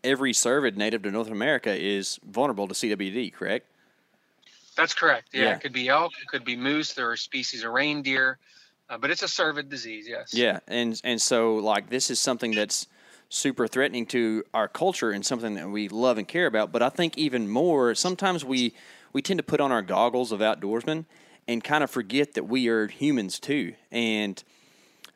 [0.02, 3.66] every cervid native to North America is vulnerable to CWD, correct?
[4.76, 5.28] That's correct.
[5.32, 5.54] Yeah, Yeah.
[5.54, 6.92] it could be elk, it could be moose.
[6.94, 8.38] There are species of reindeer,
[8.88, 10.06] uh, but it's a cervid disease.
[10.08, 10.34] Yes.
[10.34, 12.86] Yeah, and and so like this is something that's
[13.28, 16.70] super threatening to our culture and something that we love and care about.
[16.70, 18.74] But I think even more, sometimes we
[19.12, 21.06] we tend to put on our goggles of outdoorsmen
[21.46, 23.74] and kind of forget that we are humans too.
[23.90, 24.42] And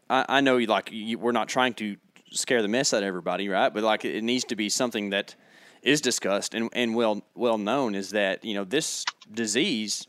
[0.09, 1.97] I, I know like you, we're not trying to
[2.31, 3.73] scare the mess out of everybody, right?
[3.73, 5.35] But like it needs to be something that
[5.83, 10.07] is discussed and, and well well known is that you know this disease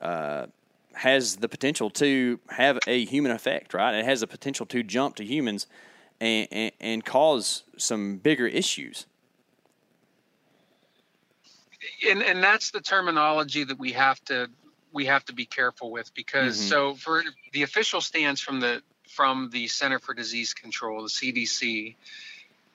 [0.00, 0.46] uh,
[0.96, 3.94] has the potential to have a human effect, right?
[3.94, 5.66] It has the potential to jump to humans
[6.20, 9.06] and, and, and cause some bigger issues.
[12.08, 14.48] and and that's the terminology that we have to
[14.92, 16.68] we have to be careful with because Mhm.
[16.68, 21.96] so for the official stance from the from the Center for Disease Control, the CDC,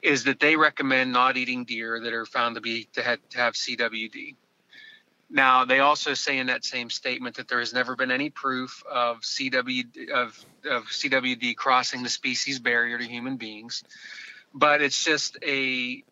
[0.01, 3.37] is that they recommend not eating deer that are found to be to have, to
[3.37, 4.35] have CWD.
[5.31, 8.83] Now they also say in that same statement that there has never been any proof
[8.91, 13.83] of CW of of CWD crossing the species barrier to human beings,
[14.53, 16.03] but it's just a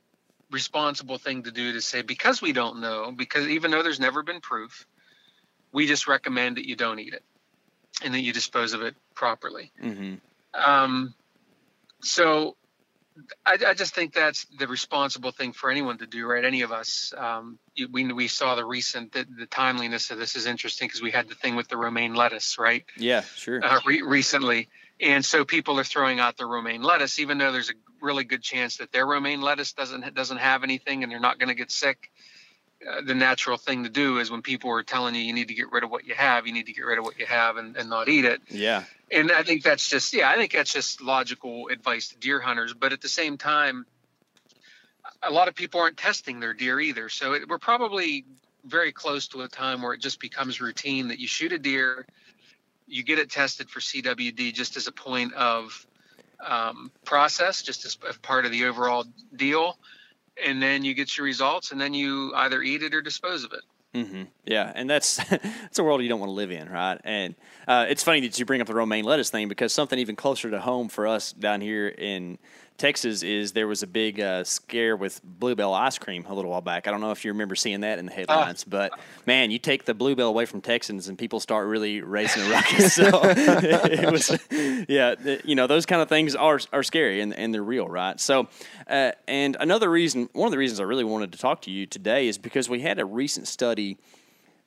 [0.51, 4.23] responsible thing to do to say because we don't know because even though there's never
[4.23, 4.87] been proof
[5.71, 7.23] we just recommend that you don't eat it
[8.03, 10.15] and that you dispose of it properly Mm-hmm.
[10.59, 11.13] um,
[12.01, 12.55] so
[13.45, 16.71] I, I just think that's the responsible thing for anyone to do right any of
[16.71, 17.59] us um,
[17.91, 21.27] we, we saw the recent the, the timeliness of this is interesting because we had
[21.27, 23.63] the thing with the romaine lettuce right Yeah, sure.
[23.63, 27.69] uh, re- recently, and so people are throwing out the romaine lettuce, even though there's
[27.69, 31.39] a really good chance that their romaine lettuce doesn't doesn't have anything, and they're not
[31.39, 32.09] going to get sick.
[32.87, 35.53] Uh, the natural thing to do is when people are telling you you need to
[35.53, 37.57] get rid of what you have, you need to get rid of what you have
[37.57, 38.41] and, and not eat it.
[38.49, 42.39] yeah, And I think that's just yeah, I think that's just logical advice to deer
[42.39, 42.73] hunters.
[42.73, 43.85] But at the same time,
[45.21, 47.09] a lot of people aren't testing their deer either.
[47.09, 48.25] So it, we're probably
[48.65, 52.05] very close to a time where it just becomes routine that you shoot a deer,
[52.87, 55.85] you get it tested for CWD just as a point of
[56.45, 59.77] um, process, just as, as part of the overall deal,
[60.45, 63.53] and then you get your results, and then you either eat it or dispose of
[63.53, 64.05] it.
[64.05, 66.99] hmm Yeah, and that's that's a world you don't want to live in, right?
[67.03, 67.35] And
[67.67, 70.49] uh, it's funny that you bring up the romaine lettuce thing because something even closer
[70.51, 72.37] to home for us down here in
[72.79, 76.49] Texas is there was a big uh, scare with Blue Bell ice cream a little
[76.49, 76.87] while back.
[76.87, 79.83] I don't know if you remember seeing that in the headlines, but man, you take
[79.83, 82.93] the Blue Bell away from Texans and people start really raising a ruckus.
[82.93, 84.39] so it was,
[84.87, 88.17] yeah, you know, those kind of things are are scary and, and they're real, right?
[88.17, 88.47] So,
[88.87, 91.85] uh, and another reason, one of the reasons I really wanted to talk to you
[91.85, 93.97] today is because we had a recent study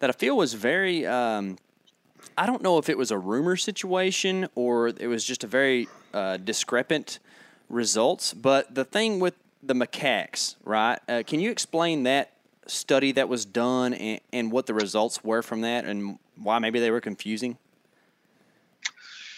[0.00, 1.06] that I feel was very.
[1.06, 1.56] Um,
[2.36, 5.88] I don't know if it was a rumor situation or it was just a very
[6.14, 7.18] uh, discrepant
[7.72, 8.32] results.
[8.34, 10.98] But the thing with the macaques, right?
[11.08, 12.32] Uh, can you explain that
[12.66, 16.78] study that was done and, and what the results were from that and why maybe
[16.78, 17.58] they were confusing?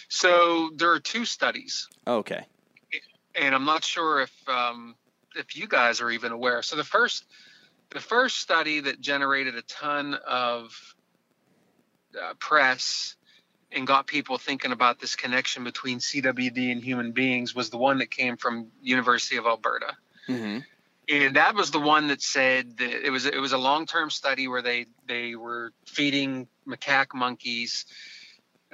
[0.09, 1.89] So there are two studies.
[2.07, 2.45] Okay.
[3.35, 4.95] and I'm not sure if um,
[5.35, 6.63] if you guys are even aware.
[6.63, 7.25] So the first
[7.91, 10.95] the first study that generated a ton of
[12.21, 13.17] uh, press
[13.75, 17.99] and got people thinking about this connection between CWD and human beings was the one
[17.99, 19.97] that came from University of Alberta.
[20.29, 20.61] Mm-hmm.
[21.07, 24.09] And that was the one that said that it was it was a long term
[24.09, 27.85] study where they they were feeding macaque monkeys,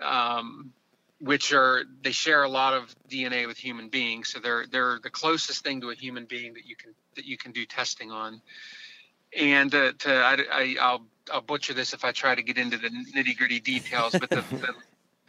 [0.00, 0.72] um,
[1.20, 5.10] which are they share a lot of DNA with human beings, so they're they're the
[5.10, 8.40] closest thing to a human being that you can that you can do testing on.
[9.36, 12.76] And uh, to I, I I'll I'll butcher this if I try to get into
[12.76, 14.74] the nitty gritty details, but the, the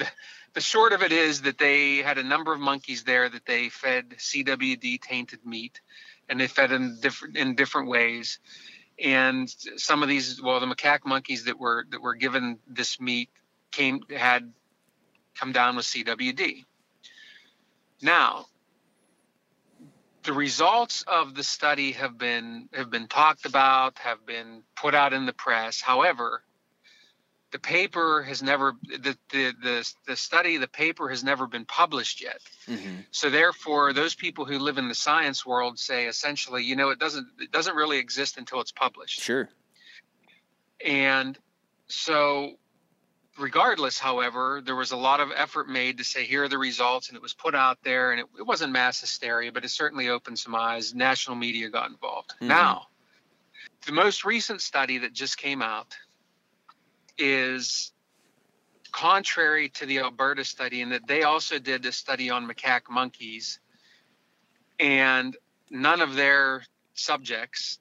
[0.01, 0.11] the
[0.53, 3.69] the short of it is that they had a number of monkeys there that they
[3.69, 5.79] fed CWD tainted meat,
[6.27, 8.39] and they fed in different in different ways.
[8.99, 13.29] And some of these, well, the macaque monkeys that were that were given this meat
[13.71, 14.51] came had
[15.35, 16.65] come down with CWD.
[18.01, 18.47] Now,
[20.23, 25.13] the results of the study have been have been talked about, have been put out
[25.13, 25.79] in the press.
[25.79, 26.43] However,
[27.51, 32.21] the paper has never the the the, the study the paper has never been published
[32.21, 32.99] yet Mm-hmm.
[33.11, 36.99] so therefore those people who live in the science world say essentially you know it
[36.99, 39.49] doesn't it doesn't really exist until it's published Sure.
[40.85, 41.37] and
[41.87, 42.51] so
[43.37, 47.07] regardless however there was a lot of effort made to say here are the results
[47.09, 50.09] and it was put out there and it, it wasn't mass hysteria but it certainly
[50.09, 52.47] opened some eyes national media got involved Mhm.
[52.47, 52.87] now
[53.85, 55.95] the most recent study that just came out
[57.21, 57.91] is
[58.91, 63.59] contrary to the Alberta study in that they also did a study on macaque monkeys
[64.79, 65.37] and
[65.69, 66.63] none of their
[66.95, 67.79] subjects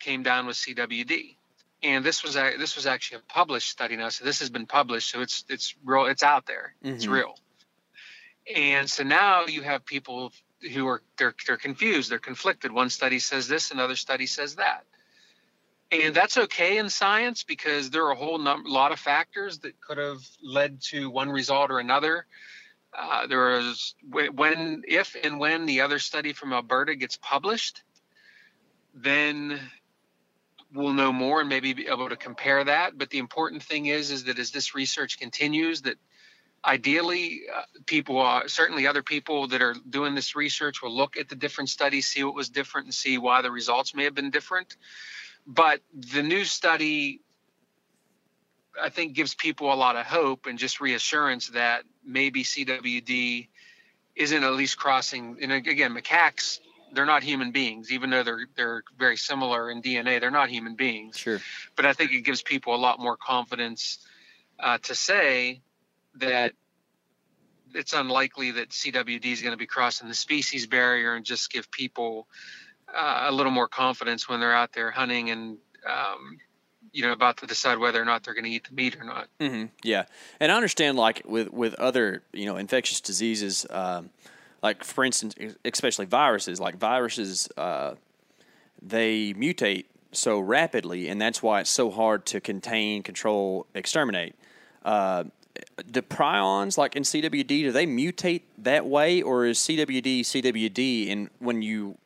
[0.00, 1.36] came down with CWD.
[1.82, 4.66] And this was a, this was actually a published study now, so this has been
[4.66, 7.12] published, so it's it's real, it's out there, it's Mhm.
[7.12, 7.38] real.
[8.54, 10.32] And so now you have people
[10.72, 12.72] who are they're they're confused, they're conflicted.
[12.72, 14.84] One study says this, another study says that
[16.02, 19.80] and that's okay in science because there are a whole num- lot of factors that
[19.80, 22.26] could have led to one result or another.
[22.96, 27.82] Uh, there is when, if, and when the other study from Alberta gets published,
[28.94, 29.58] then
[30.72, 32.96] we'll know more and maybe be able to compare that.
[32.96, 35.96] But the important thing is, is that as this research continues, that
[36.64, 41.28] ideally uh, people are certainly other people that are doing this research will look at
[41.28, 44.30] the different studies, see what was different, and see why the results may have been
[44.30, 44.76] different
[45.46, 47.20] but the new study
[48.80, 53.48] i think gives people a lot of hope and just reassurance that maybe cwd
[54.16, 56.60] isn't at least crossing and again macaques
[56.92, 60.74] they're not human beings even though they're they're very similar in dna they're not human
[60.74, 61.40] beings Sure.
[61.76, 63.98] but i think it gives people a lot more confidence
[64.60, 65.60] uh, to say
[66.16, 66.52] that
[67.74, 71.70] it's unlikely that CWD is going to be crossing the species barrier and just give
[71.70, 72.28] people
[72.94, 76.38] uh, a little more confidence when they're out there hunting and um,
[76.92, 79.04] you know about to decide whether or not they're going to eat the meat or
[79.04, 79.28] not.
[79.40, 80.04] hmm Yeah,
[80.40, 84.10] and I understand like with with other you know infectious diseases, um,
[84.62, 86.60] like for instance, especially viruses.
[86.60, 87.94] Like viruses, uh,
[88.80, 94.34] they mutate so rapidly, and that's why it's so hard to contain, control, exterminate.
[94.84, 95.24] Uh,
[95.86, 101.10] the prions, like in CWD, do they mutate that way, or is CWD CWD?
[101.10, 101.96] And when you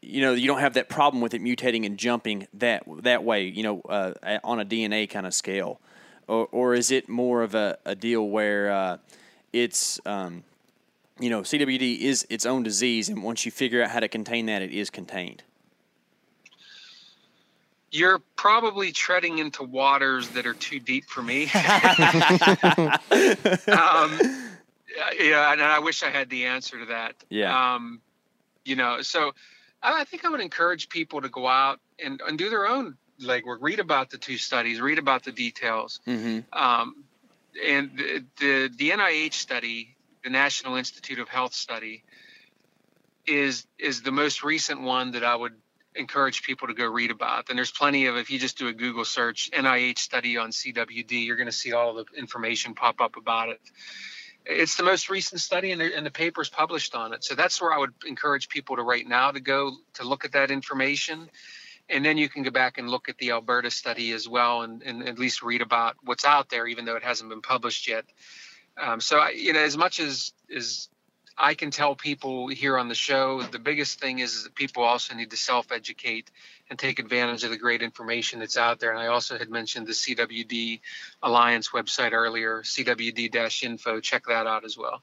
[0.00, 3.44] you know you don't have that problem with it mutating and jumping that that way
[3.44, 5.80] you know uh, on a DNA kind of scale
[6.28, 8.98] or, or is it more of a, a deal where uh,
[9.52, 10.44] it's um,
[11.18, 14.46] you know CWD is its own disease and once you figure out how to contain
[14.46, 15.42] that it is contained
[17.90, 21.44] You're probably treading into waters that are too deep for me.
[21.52, 21.52] um,
[25.18, 27.14] yeah, and I wish I had the answer to that.
[27.28, 27.74] Yeah.
[27.74, 28.00] Um,
[28.64, 29.32] you know, so
[29.82, 33.58] I think I would encourage people to go out and, and do their own legwork,
[33.60, 36.00] read about the two studies, read about the details.
[36.06, 36.40] mm-hmm.
[36.52, 37.04] Um,
[37.64, 42.02] and the, the the NIH study, the National Institute of Health study,
[43.26, 45.54] is is the most recent one that I would
[45.94, 47.48] encourage people to go read about.
[47.48, 51.24] And there's plenty of if you just do a Google search NIH study on CWD,
[51.24, 53.60] you're going to see all the information pop up about it.
[54.46, 57.24] It's the most recent study, and the, and the paper's published on it.
[57.24, 60.32] So that's where I would encourage people to right now to go to look at
[60.32, 61.30] that information
[61.88, 64.82] and then you can go back and look at the Alberta study as well, and,
[64.82, 68.04] and at least read about what's out there, even though it hasn't been published yet.
[68.76, 70.88] Um, so, I, you know, as much as as
[71.36, 74.84] I can tell people here on the show, the biggest thing is, is that people
[74.84, 76.30] also need to self-educate
[76.70, 78.90] and take advantage of the great information that's out there.
[78.90, 80.80] And I also had mentioned the CWD
[81.22, 84.00] Alliance website earlier, CWD-info.
[84.00, 85.02] Check that out as well.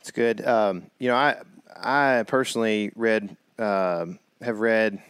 [0.00, 0.44] It's good.
[0.44, 1.36] Um, you know, I
[1.76, 5.00] I personally read um, have read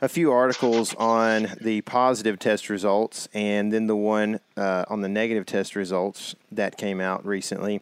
[0.00, 5.08] a few articles on the positive test results, and then the one uh, on the
[5.08, 7.80] negative test results that came out recently.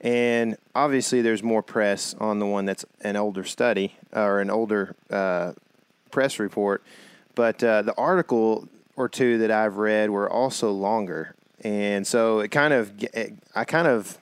[0.00, 4.94] And obviously, there's more press on the one that's an older study or an older
[5.10, 5.52] uh,
[6.10, 6.82] press report.
[7.34, 12.50] But uh, the article or two that I've read were also longer, and so it
[12.50, 12.92] kind of
[13.54, 14.18] I kind of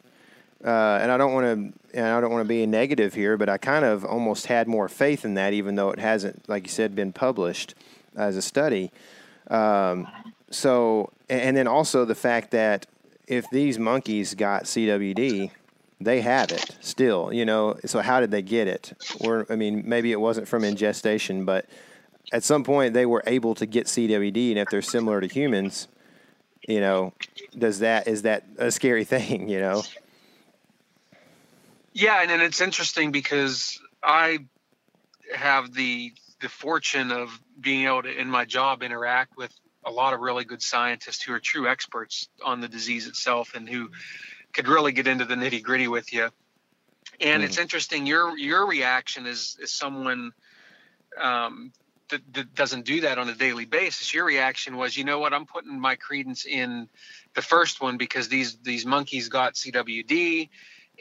[0.64, 3.50] uh, and I don't want to, and I don't want to be negative here, but
[3.50, 6.70] I kind of almost had more faith in that, even though it hasn't, like you
[6.70, 7.74] said, been published
[8.16, 8.90] as a study.
[9.48, 10.08] Um,
[10.50, 12.86] so, and then also the fact that
[13.26, 15.50] if these monkeys got CWD,
[16.00, 17.76] they have it still, you know.
[17.86, 18.92] So how did they get it?
[19.20, 21.66] Or I mean, maybe it wasn't from ingestation, but
[22.32, 25.88] at some point they were able to get CWD, and if they're similar to humans,
[26.66, 27.12] you know,
[27.56, 29.48] does that is that a scary thing?
[29.48, 29.82] You know.
[31.92, 34.40] Yeah, and, and it's interesting because I
[35.34, 39.52] have the the fortune of being able to in my job interact with
[39.86, 43.68] a lot of really good scientists who are true experts on the disease itself and
[43.68, 43.90] who
[44.54, 46.30] could really get into the nitty gritty with you.
[47.20, 47.46] And mm.
[47.46, 50.32] it's interesting your your reaction is is someone
[51.20, 51.72] um,
[52.08, 54.12] that, that, doesn't do that on a daily basis.
[54.12, 56.88] Your reaction was, you know what, I'm putting my credence in
[57.34, 60.48] the first one because these these monkeys got CWD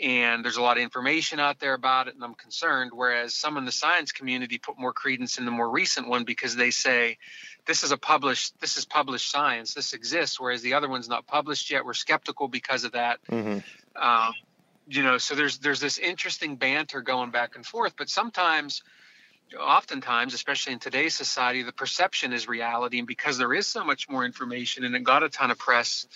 [0.01, 2.91] and there's a lot of information out there about it and I'm concerned.
[2.93, 6.55] Whereas some in the science community put more credence in the more recent one because
[6.55, 7.17] they say
[7.65, 11.27] this is a published this is published science, this exists, whereas the other one's not
[11.27, 11.85] published yet.
[11.85, 13.19] We're skeptical because of that.
[13.29, 13.59] Mm-hmm.
[14.01, 14.33] Um,
[14.87, 18.83] you know, so there's there's this interesting banter going back and forth, but sometimes
[19.59, 22.99] oftentimes, especially in today's society, the perception is reality.
[22.99, 26.07] And because there is so much more information and it got a ton of press,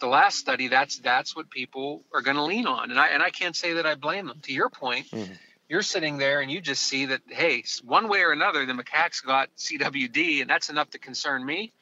[0.00, 2.90] the last study, that's that's what people are going to lean on.
[2.90, 4.40] And I and I can't say that I blame them.
[4.42, 5.32] To your point, mm-hmm.
[5.68, 9.24] you're sitting there and you just see that hey, one way or another, the macaques
[9.24, 11.72] got CWD, and that's enough to concern me.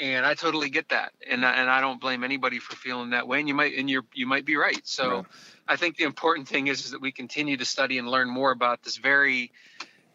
[0.00, 3.40] And I totally get that, and and I don't blame anybody for feeling that way.
[3.40, 4.80] And you might and you you might be right.
[4.84, 5.26] So, right.
[5.66, 8.52] I think the important thing is, is that we continue to study and learn more
[8.52, 9.50] about this very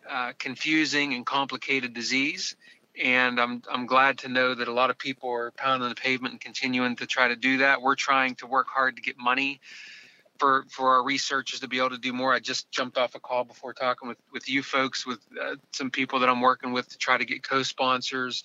[0.09, 2.55] uh, confusing and complicated disease.
[3.01, 6.33] And I'm, I'm glad to know that a lot of people are pounding the pavement
[6.33, 7.81] and continuing to try to do that.
[7.81, 9.61] We're trying to work hard to get money
[10.37, 12.33] for, for our researchers to be able to do more.
[12.33, 15.89] I just jumped off a call before talking with, with you folks, with uh, some
[15.89, 18.43] people that I'm working with to try to get co sponsors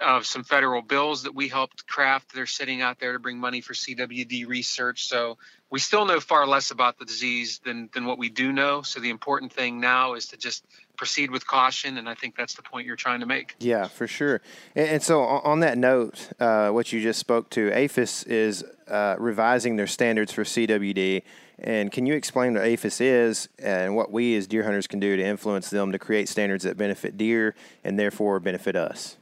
[0.00, 2.34] of some federal bills that we helped craft.
[2.34, 5.08] They're sitting out there to bring money for CWD research.
[5.08, 5.38] So
[5.70, 8.82] we still know far less about the disease than than what we do know.
[8.82, 10.64] So the important thing now is to just
[10.96, 13.54] proceed with caution, and I think that's the point you're trying to make.
[13.58, 14.40] Yeah, for sure.
[14.74, 19.16] And, and so on that note, uh, what you just spoke to, APHIS is uh,
[19.18, 21.22] revising their standards for CWD.
[21.58, 25.16] And can you explain what APHIS is and what we as deer hunters can do
[25.16, 29.16] to influence them to create standards that benefit deer and therefore benefit us?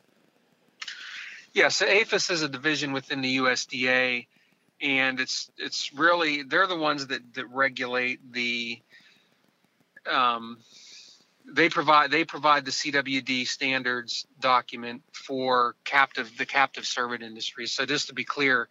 [1.55, 4.27] Yeah, so APHIS is a division within the USDA,
[4.81, 8.81] and it's it's really they're the ones that that regulate the.
[10.11, 10.59] Um,
[11.47, 17.67] they provide they provide the CWD standards document for captive the captive cervid industry.
[17.67, 18.69] So just to be clear,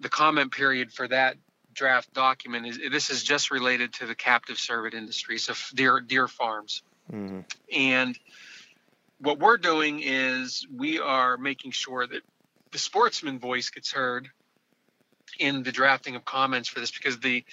[0.00, 1.36] the comment period for that
[1.72, 6.26] draft document is this is just related to the captive cervid industry, so deer deer
[6.26, 7.40] farms, mm-hmm.
[7.72, 8.18] and
[9.20, 12.22] what we're doing is we are making sure that
[12.72, 14.28] the sportsman voice gets heard
[15.38, 17.44] in the drafting of comments for this because the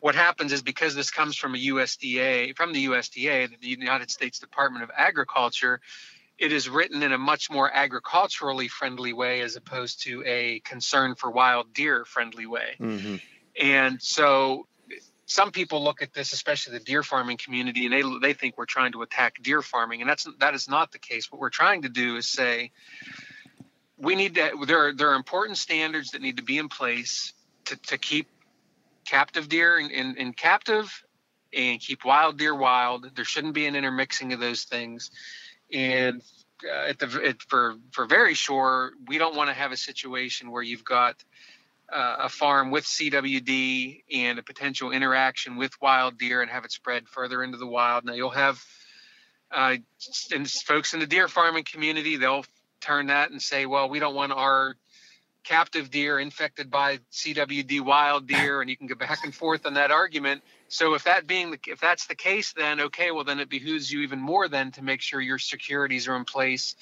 [0.00, 4.38] what happens is because this comes from a USDA from the USDA the United States
[4.38, 5.80] Department of Agriculture
[6.38, 11.14] it is written in a much more agriculturally friendly way as opposed to a concern
[11.14, 13.16] for wild deer friendly way mm-hmm.
[13.60, 14.66] and so
[15.26, 18.64] some people look at this, especially the deer farming community, and they they think we're
[18.64, 21.30] trying to attack deer farming, and that's that is not the case.
[21.30, 22.70] What we're trying to do is say
[23.98, 27.32] we need to there are there are important standards that need to be in place
[27.66, 28.28] to, to keep
[29.04, 31.04] captive deer in, in, in captive
[31.52, 33.10] and keep wild deer wild.
[33.16, 35.10] There shouldn't be an intermixing of those things,
[35.72, 36.22] and
[36.64, 40.52] uh, at the at, for for very sure, we don't want to have a situation
[40.52, 41.16] where you've got
[41.92, 46.72] uh, a farm with CWD and a potential interaction with wild deer and have it
[46.72, 48.04] spread further into the wild.
[48.04, 48.62] Now you'll have
[49.50, 49.76] uh,
[50.32, 52.44] and folks in the deer farming community, they'll
[52.80, 54.74] turn that and say, well, we don't want our
[55.44, 59.74] captive deer infected by CWD wild deer, and you can go back and forth on
[59.74, 60.42] that argument.
[60.68, 63.90] So if that being the, if that's the case, then okay, well then it behooves
[63.90, 66.74] you even more then to make sure your securities are in place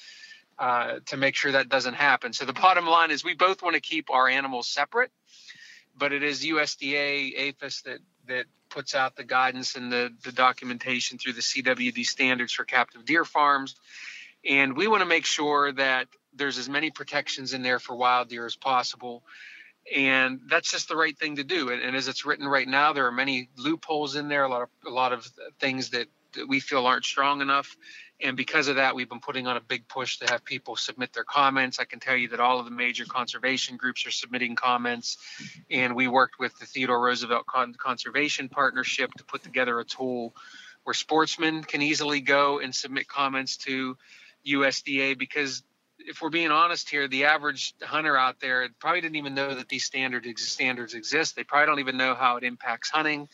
[0.57, 2.33] uh, to make sure that doesn't happen.
[2.33, 5.11] So the bottom line is we both want to keep our animals separate,
[5.97, 11.17] but it is USDA APHIS that that puts out the guidance and the, the documentation
[11.17, 13.75] through the CWD standards for captive deer farms.
[14.47, 18.29] And we want to make sure that there's as many protections in there for wild
[18.29, 19.23] deer as possible.
[19.95, 21.69] And that's just the right thing to do.
[21.69, 24.63] And, and as it's written right now, there are many loopholes in there, a lot
[24.63, 25.29] of a lot of
[25.59, 27.75] things that, that we feel aren't strong enough.
[28.21, 31.11] And because of that, we've been putting on a big push to have people submit
[31.11, 31.79] their comments.
[31.79, 35.17] I can tell you that all of the major conservation groups are submitting comments.
[35.69, 40.33] And we worked with the Theodore Roosevelt Con- Conservation Partnership to put together a tool
[40.85, 43.97] where sportsmen can easily go and submit comments to
[44.47, 45.63] USDA because
[45.99, 49.67] if we're being honest here, the average hunter out there probably didn't even know that
[49.67, 51.35] these standards standards exist.
[51.35, 53.27] They probably don't even know how it impacts hunting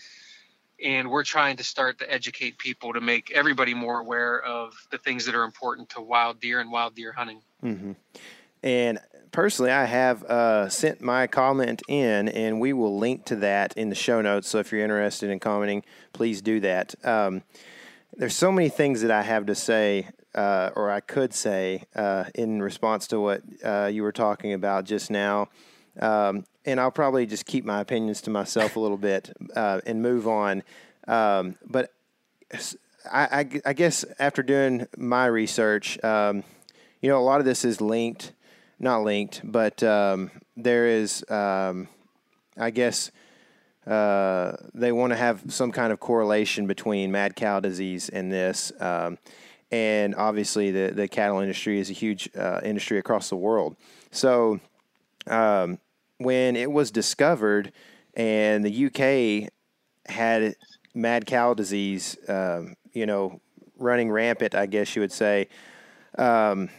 [0.83, 4.97] and we're trying to start to educate people to make everybody more aware of the
[4.97, 7.41] things that are important to wild deer and wild deer hunting.
[7.63, 7.93] Mm-hmm.
[8.63, 8.99] And
[9.31, 13.89] personally, I have uh, sent my comment in, and we will link to that in
[13.89, 14.47] the show notes.
[14.47, 16.95] So if you're interested in commenting, please do that.
[17.03, 17.43] Um,
[18.15, 22.25] there's so many things that I have to say uh, or I could say, uh,
[22.35, 25.49] in response to what uh, you were talking about just now.
[25.99, 30.01] Um, and I'll probably just keep my opinions to myself a little bit uh, and
[30.01, 30.63] move on.
[31.07, 31.91] Um, but
[33.11, 36.43] I, I, I, guess after doing my research, um,
[37.01, 38.33] you know, a lot of this is linked,
[38.79, 41.87] not linked, but um, there is, um,
[42.57, 43.11] I guess,
[43.87, 48.71] uh, they want to have some kind of correlation between mad cow disease and this.
[48.79, 49.17] Um,
[49.71, 53.75] and obviously, the, the cattle industry is a huge uh, industry across the world.
[54.11, 54.59] So,
[55.27, 55.79] um,
[56.17, 57.71] when it was discovered
[58.13, 59.49] and the UK
[60.11, 60.55] had
[60.93, 63.39] mad cow disease, um, you know,
[63.77, 65.47] running rampant, I guess you would say,
[66.17, 66.69] um,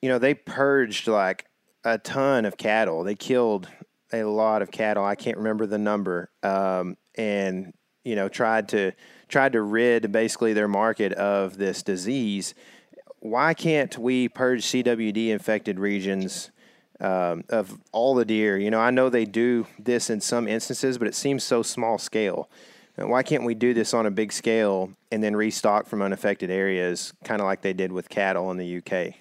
[0.00, 1.46] you know, they purged like
[1.84, 3.04] a ton of cattle.
[3.04, 3.68] They killed
[4.12, 5.04] a lot of cattle.
[5.04, 6.30] I can't remember the number.
[6.42, 7.72] Um, and,
[8.04, 8.92] you know, tried to
[9.28, 12.54] tried to rid basically their market of this disease.
[13.20, 16.50] Why can't we purge CWD infected regions
[17.02, 18.56] um, of all the deer?
[18.56, 21.98] You know, I know they do this in some instances, but it seems so small
[21.98, 22.48] scale.
[22.96, 27.12] Why can't we do this on a big scale and then restock from unaffected areas,
[27.24, 29.14] kind of like they did with cattle in the UK?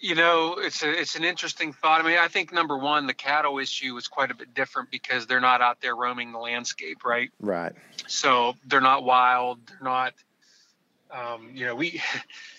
[0.00, 2.02] You know, it's a, it's an interesting thought.
[2.02, 5.26] I mean, I think number one, the cattle issue is quite a bit different because
[5.26, 7.30] they're not out there roaming the landscape, right?
[7.40, 7.72] Right.
[8.06, 9.60] So they're not wild.
[9.66, 10.14] They're not.
[11.10, 12.02] Um, you know, we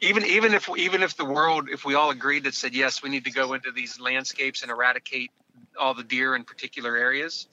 [0.00, 3.10] even even if even if the world, if we all agreed that said yes, we
[3.10, 5.30] need to go into these landscapes and eradicate
[5.78, 7.48] all the deer in particular areas,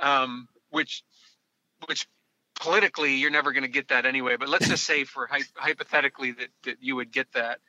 [0.00, 1.02] um, which
[1.86, 2.06] which
[2.60, 4.36] politically you're never going to get that anyway.
[4.36, 7.60] But let's just say for hypothetically that that you would get that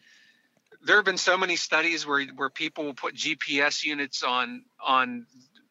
[0.84, 5.26] there have been so many studies where where people will put GPS units on on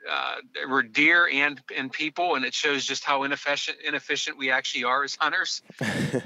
[0.09, 0.37] uh,
[0.69, 5.05] were deer and and people, and it shows just how inefficient inefficient we actually are
[5.05, 5.63] as hunters.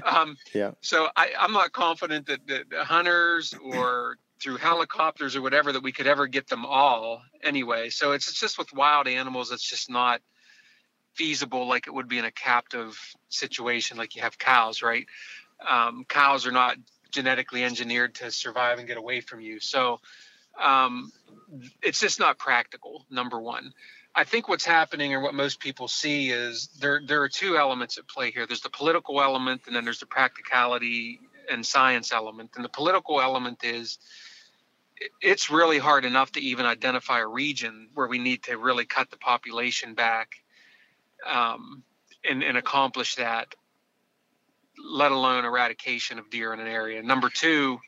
[0.03, 0.71] Um, yeah.
[0.81, 5.83] So I, I'm not confident that, that the hunters or through helicopters or whatever that
[5.83, 7.89] we could ever get them all anyway.
[7.89, 10.21] So it's, it's just with wild animals, it's just not
[11.13, 12.99] feasible like it would be in a captive
[13.29, 15.05] situation, like you have cows, right?
[15.67, 16.77] Um, cows are not
[17.11, 19.59] genetically engineered to survive and get away from you.
[19.59, 19.99] So
[20.61, 21.11] um,
[21.81, 23.05] it's just not practical.
[23.09, 23.73] Number one.
[24.17, 27.97] I think what's happening, or what most people see, is there there are two elements
[27.97, 28.47] at play here.
[28.47, 31.19] There's the political element, and then there's the practicality
[31.51, 32.51] and science element.
[32.55, 33.99] And the political element is
[35.21, 39.09] it's really hard enough to even identify a region where we need to really cut
[39.11, 40.35] the population back
[41.29, 41.83] um,
[42.27, 43.53] and, and accomplish that
[44.77, 47.01] let alone eradication of deer in an area.
[47.01, 47.79] Number two,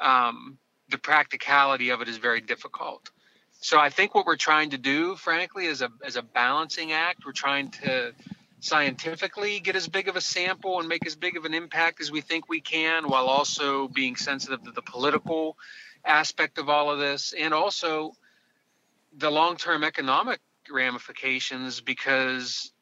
[0.00, 0.58] um,
[0.90, 3.10] the practicality of it is very difficult.
[3.60, 7.24] So I think what we're trying to do, frankly, is a as a balancing act.
[7.26, 8.12] We're trying to
[8.60, 12.10] scientifically get as big of a sample and make as big of an impact as
[12.10, 15.56] we think we can, while also being sensitive to the political
[16.04, 18.12] aspect of all of this, and also
[19.16, 22.72] the long-term economic ramifications because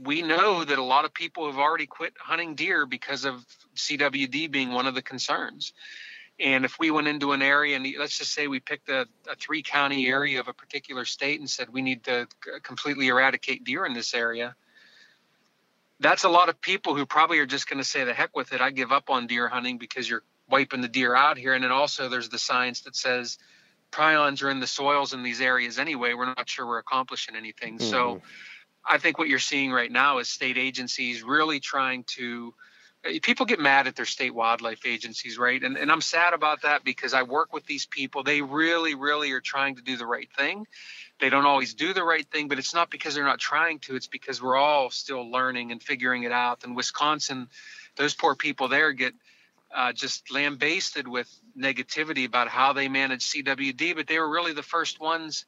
[0.00, 3.44] we know that a lot of people have already quit hunting deer because of
[3.76, 5.72] CWD being one of the concerns.
[6.40, 9.34] And if we went into an area and let's just say we picked a, a
[9.36, 12.28] three county area of a particular state and said we need to
[12.62, 14.54] completely eradicate deer in this area,
[15.98, 18.52] that's a lot of people who probably are just going to say the heck with
[18.52, 18.60] it.
[18.60, 21.54] I give up on deer hunting because you're wiping the deer out here.
[21.54, 23.38] And then also there's the science that says
[23.90, 26.14] prions are in the soils in these areas anyway.
[26.14, 27.78] We're not sure we're accomplishing anything.
[27.78, 27.90] Mm-hmm.
[27.90, 28.22] So
[28.88, 32.54] I think what you're seeing right now is state agencies really trying to.
[33.04, 35.62] Eh, people get mad at their state wildlife agencies, right?
[35.62, 38.22] And, and I'm sad about that because I work with these people.
[38.22, 40.66] They really, really are trying to do the right thing.
[41.20, 43.96] They don't always do the right thing, but it's not because they're not trying to.
[43.96, 46.64] It's because we're all still learning and figuring it out.
[46.64, 47.48] And Wisconsin,
[47.96, 49.14] those poor people there get
[49.74, 51.28] uh, just lambasted with
[51.58, 55.44] negativity about how they manage CWD, but they were really the first ones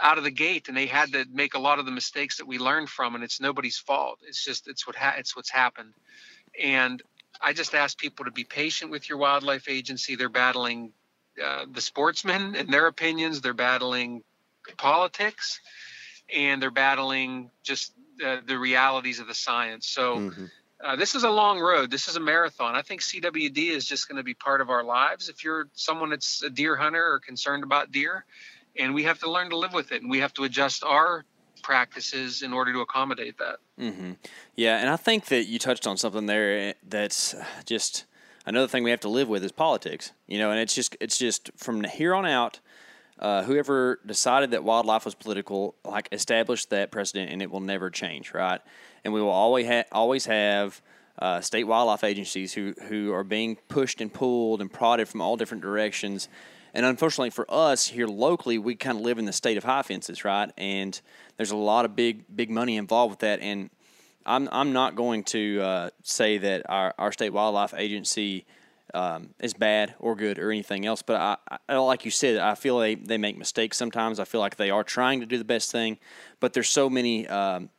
[0.00, 2.46] out of the gate and they had to make a lot of the mistakes that
[2.46, 5.92] we learned from and it's nobody's fault it's just it's what ha- it's what's happened
[6.60, 7.02] and
[7.40, 10.16] i just ask people to be patient with your wildlife agency.
[10.16, 10.92] They're battling
[11.42, 13.40] uh, the sportsmen and their opinions.
[13.40, 14.22] They're battling
[14.76, 15.60] politics
[16.34, 17.92] and they're battling just
[18.24, 19.88] uh, the realities of the science.
[19.88, 20.44] So mm-hmm.
[20.84, 21.90] uh, this is a long road.
[21.90, 22.74] This is a marathon.
[22.74, 25.28] I think cwd is just going to be part of our lives.
[25.28, 28.24] If you're someone that's a deer hunter or concerned about deer
[28.78, 31.24] and we have to learn to live with it and we have to adjust our
[31.62, 34.12] practices in order to accommodate that mm-hmm.
[34.56, 37.34] yeah and i think that you touched on something there that's
[37.64, 38.04] just
[38.46, 41.18] another thing we have to live with is politics you know and it's just it's
[41.18, 42.60] just from here on out
[43.18, 47.88] uh, whoever decided that wildlife was political like established that precedent and it will never
[47.88, 48.60] change right
[49.04, 50.82] and we will always ha- always have
[51.18, 55.36] uh, state wildlife agencies who who are being pushed and pulled and prodded from all
[55.36, 56.28] different directions.
[56.74, 59.82] And unfortunately for us here locally, we kind of live in the state of high
[59.82, 60.50] fences, right?
[60.56, 60.98] And
[61.36, 63.40] there's a lot of big big money involved with that.
[63.40, 63.70] And
[64.24, 68.46] I'm I'm not going to uh, say that our, our state wildlife agency
[68.94, 71.02] um, is bad or good or anything else.
[71.02, 74.20] But I, I, like you said, I feel they, they make mistakes sometimes.
[74.20, 75.98] I feel like they are trying to do the best thing,
[76.40, 77.70] but there's so many um,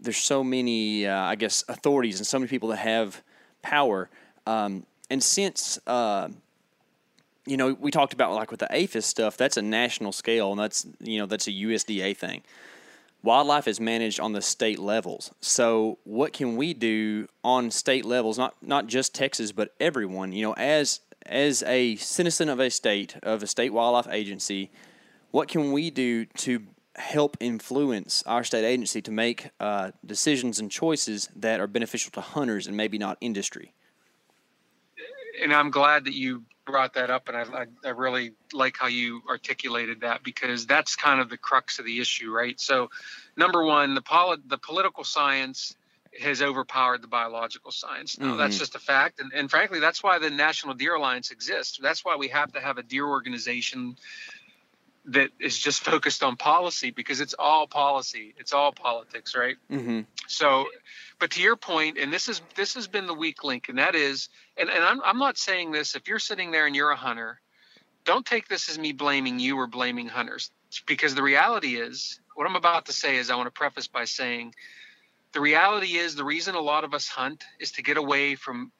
[0.00, 3.22] there's so many uh, I guess authorities and so many people that have
[3.62, 4.10] power.
[4.46, 6.28] Um, and since uh,
[7.46, 10.60] you know we talked about like with the APHIS stuff, that's a national scale and
[10.60, 12.42] that's you know that's a USDA thing
[13.24, 15.32] wildlife is managed on the state levels.
[15.40, 20.42] So what can we do on state levels, not not just Texas, but everyone, you
[20.42, 24.70] know, as as a citizen of a state, of a state wildlife agency,
[25.30, 26.62] what can we do to
[26.96, 32.20] help influence our state agency to make uh, decisions and choices that are beneficial to
[32.20, 33.72] hunters and maybe not industry?
[35.42, 39.22] And I'm glad that you brought that up, and I, I, really like how you
[39.28, 42.58] articulated that because that's kind of the crux of the issue, right?
[42.58, 42.90] So,
[43.36, 45.76] number one, the poli- the political science
[46.20, 48.18] has overpowered the biological science.
[48.18, 48.38] Now, mm-hmm.
[48.38, 51.78] that's just a fact, and, and frankly, that's why the National Deer Alliance exists.
[51.80, 53.96] That's why we have to have a deer organization
[55.06, 60.00] that is just focused on policy because it's all policy it's all politics right mm-hmm.
[60.26, 60.64] so
[61.18, 63.94] but to your point and this is this has been the weak link and that
[63.94, 66.96] is and, and I'm, I'm not saying this if you're sitting there and you're a
[66.96, 67.40] hunter
[68.04, 70.50] don't take this as me blaming you or blaming hunters
[70.86, 74.04] because the reality is what i'm about to say is i want to preface by
[74.04, 74.54] saying
[75.32, 78.70] the reality is the reason a lot of us hunt is to get away from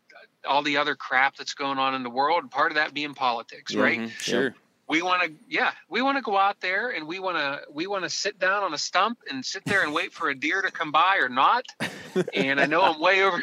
[0.47, 3.75] all the other crap that's going on in the world part of that being politics
[3.75, 4.09] right mm-hmm.
[4.19, 4.55] sure
[4.89, 7.87] we want to yeah we want to go out there and we want to we
[7.87, 10.63] want to sit down on a stump and sit there and wait for a deer
[10.63, 11.65] to come by or not.
[12.33, 13.43] And i know i'm way over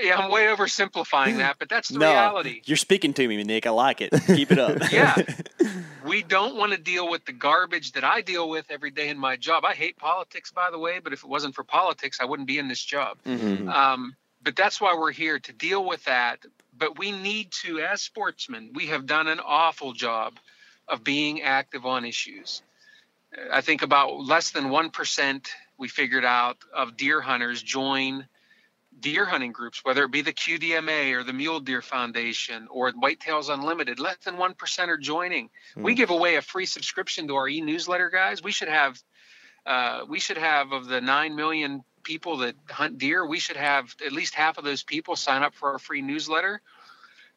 [0.00, 2.62] yeah i'm way oversimplifying that but that's the no, reality.
[2.64, 3.66] you're speaking to me nick.
[3.66, 4.12] I like it.
[4.26, 4.92] Keep it up.
[4.92, 5.16] Yeah.
[6.04, 9.18] We don't want to deal with the garbage that i deal with every day in
[9.18, 9.64] my job.
[9.64, 12.58] I hate politics by the way but if it wasn't for politics i wouldn't be
[12.58, 13.16] in this job.
[13.24, 13.68] Mm-hmm.
[13.68, 16.40] um, but that's why we're here to deal with that.
[16.76, 20.34] But we need to as sportsmen we have done an awful job
[20.88, 22.62] of being active on issues.
[23.50, 28.26] I think about less than 1% we figured out of deer hunters join
[29.00, 33.52] deer hunting groups, whether it be the QDMA or the Mule Deer Foundation or Whitetails
[33.52, 33.98] Unlimited.
[33.98, 35.50] Less than 1% are joining.
[35.76, 35.82] Mm.
[35.82, 38.42] We give away a free subscription to our e newsletter, guys.
[38.42, 39.00] We should have.
[39.66, 43.96] Uh, we should have of the 9 million people that hunt deer, we should have
[44.04, 46.60] at least half of those people sign up for our free newsletter.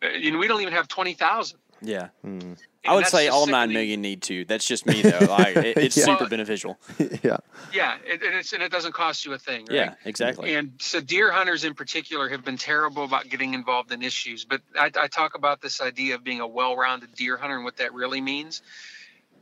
[0.04, 1.58] Uh, you we don't even have 20,000.
[1.82, 2.10] Yeah.
[2.24, 2.58] Mm.
[2.88, 4.45] I would say all nine million need to.
[4.45, 5.25] That's just me though.
[5.25, 6.05] Like it, it's yeah.
[6.05, 6.77] super beneficial.
[7.23, 7.38] yeah.
[7.73, 9.65] Yeah, it, and it's and it doesn't cost you a thing.
[9.69, 9.75] Right?
[9.75, 10.55] Yeah, exactly.
[10.55, 14.45] And so deer hunters in particular have been terrible about getting involved in issues.
[14.45, 17.77] But I, I talk about this idea of being a well-rounded deer hunter and what
[17.77, 18.61] that really means.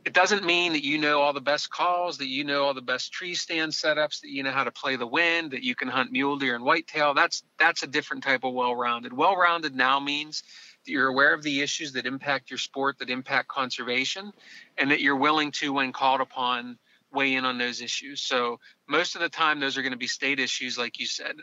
[0.04, 2.80] It doesn't mean that you know all the best calls, that you know all the
[2.80, 5.88] best tree stand setups, that you know how to play the wind, that you can
[5.88, 7.12] hunt mule deer and whitetail.
[7.12, 9.12] That's that's a different type of well-rounded.
[9.12, 10.44] Well-rounded now means
[10.88, 14.32] you're aware of the issues that impact your sport, that impact conservation,
[14.78, 16.78] and that you're willing to, when called upon,
[17.12, 18.20] weigh in on those issues.
[18.20, 21.36] So most of the time, those are going to be state issues, like you said.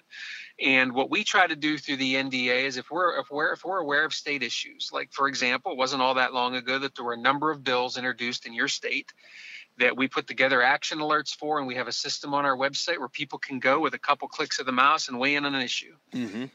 [0.60, 3.66] And what we try to do through the NDA is if we're if we're if
[3.66, 6.96] we're aware of state issues, like for example, it wasn't all that long ago that
[6.96, 9.12] there were a number of bills introduced in your state
[9.80, 13.00] that we put together action alerts for, and we have a system on our website
[13.00, 15.56] where people can go with a couple clicks of the mouse and weigh in on
[15.56, 15.96] an issue.
[16.14, 16.46] Mm-hmm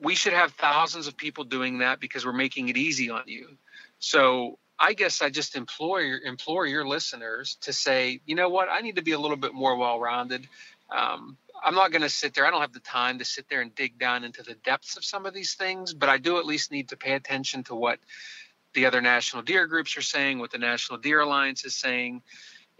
[0.00, 3.56] we should have thousands of people doing that because we're making it easy on you.
[3.98, 8.68] So I guess I just implore your, implore your listeners to say, you know what,
[8.70, 10.46] I need to be a little bit more well-rounded.
[10.90, 12.46] Um, I'm not going to sit there.
[12.46, 15.04] I don't have the time to sit there and dig down into the depths of
[15.04, 17.98] some of these things, but I do at least need to pay attention to what
[18.74, 22.22] the other national deer groups are saying, what the National Deer Alliance is saying,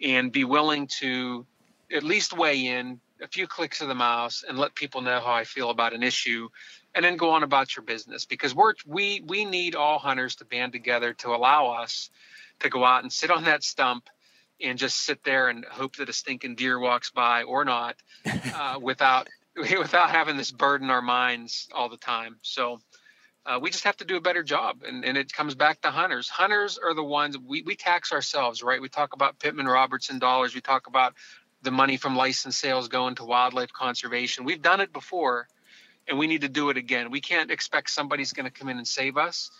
[0.02, 1.46] and be willing to
[1.90, 5.32] at least weigh in a few clicks of the mouse and let people know how
[5.32, 6.50] I feel about an issue
[6.96, 10.44] and then go on about your business because we're we we need all hunters to
[10.46, 12.10] band together to allow us
[12.60, 14.08] to go out and sit on that stump
[14.60, 17.96] and just sit there and hope that a stinking deer walks by or not
[18.54, 22.36] uh, without without having this burden our minds all the time.
[22.42, 22.80] So
[23.44, 25.90] uh, we just have to do a better job and, and it comes back to
[25.90, 26.28] hunters.
[26.28, 28.80] Hunters are the ones we, we tax ourselves right?
[28.80, 30.54] We talk about pittman robertson dollars.
[30.54, 31.14] We talk about
[31.62, 34.44] the money from license sales going to wildlife conservation.
[34.44, 35.46] We've done it before
[36.08, 37.10] and we need to do it again.
[37.10, 39.50] We can't expect somebody's going to come in and save us.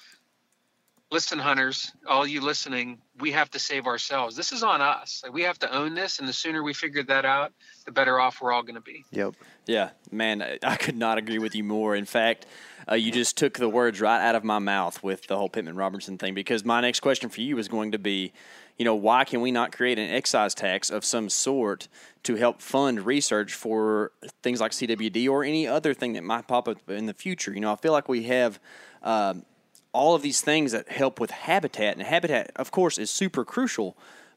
[1.13, 4.35] listen, hunters, all you listening, we have to save ourselves.
[4.35, 5.23] This is on us.
[5.23, 7.53] Like, we have to own this, and the sooner we figure that out,
[7.85, 9.05] the better off we're all going to be.
[9.13, 9.35] Yep.
[9.67, 11.95] Yeah, man, I- I could not agree with you more.
[11.95, 12.47] In fact,
[12.91, 15.77] uh, you just took the words right out of my mouth with the whole Pittman
[15.77, 18.33] Robertson thing because my next question for you was going to be,
[18.77, 21.89] you know, why can we not create an excise tax of some sort
[22.25, 24.13] to help fund research for
[24.43, 27.53] things like CWD or any other thing that might pop up in the future?
[27.53, 28.61] You know, I feel like we have.
[29.03, 29.45] Um,
[29.93, 33.97] all of these things that help with habitat, and habitat, of course, is super crucial.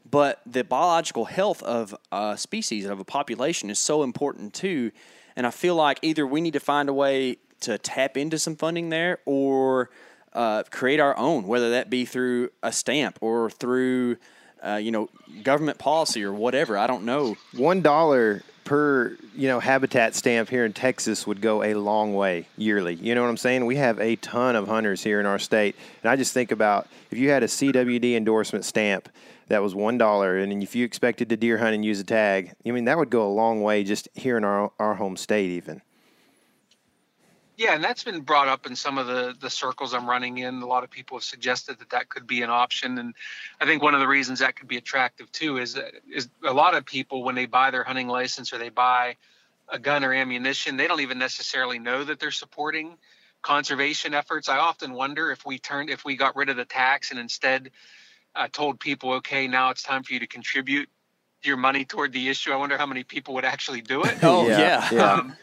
[0.09, 4.91] But the biological health of a species of a population is so important too.
[5.35, 8.55] And I feel like either we need to find a way to tap into some
[8.55, 9.89] funding there, or
[10.33, 14.17] uh, create our own, whether that be through a stamp or through,
[14.63, 15.09] uh, you know,
[15.43, 16.77] government policy or whatever.
[16.77, 17.35] I don't know.
[17.53, 22.47] One dollar per you know habitat stamp here in Texas would go a long way
[22.55, 22.93] yearly.
[22.93, 23.65] You know what I'm saying?
[23.65, 26.87] We have a ton of hunters here in our state, and I just think about
[27.09, 29.09] if you had a CWD endorsement stamp
[29.47, 32.53] that was one dollar, and if you expected to deer hunt and use a tag,
[32.63, 35.49] I mean that would go a long way just here in our our home state
[35.49, 35.81] even.
[37.59, 40.61] Yeah, and that's been brought up in some of the the circles I'm running in.
[40.61, 43.13] A lot of people have suggested that that could be an option, and
[43.59, 45.77] I think one of the reasons that could be attractive too is
[46.09, 49.17] is a lot of people when they buy their hunting license or they buy
[49.67, 52.97] a gun or ammunition, they don't even necessarily know that they're supporting
[53.41, 54.47] conservation efforts.
[54.47, 57.71] I often wonder if we turned if we got rid of the tax and instead
[58.35, 60.87] uh, told people, okay, now it's time for you to contribute
[61.43, 62.53] your money toward the issue.
[62.53, 64.17] I wonder how many people would actually do it.
[64.23, 65.11] Oh Yeah, yeah, yeah.
[65.11, 65.35] Um,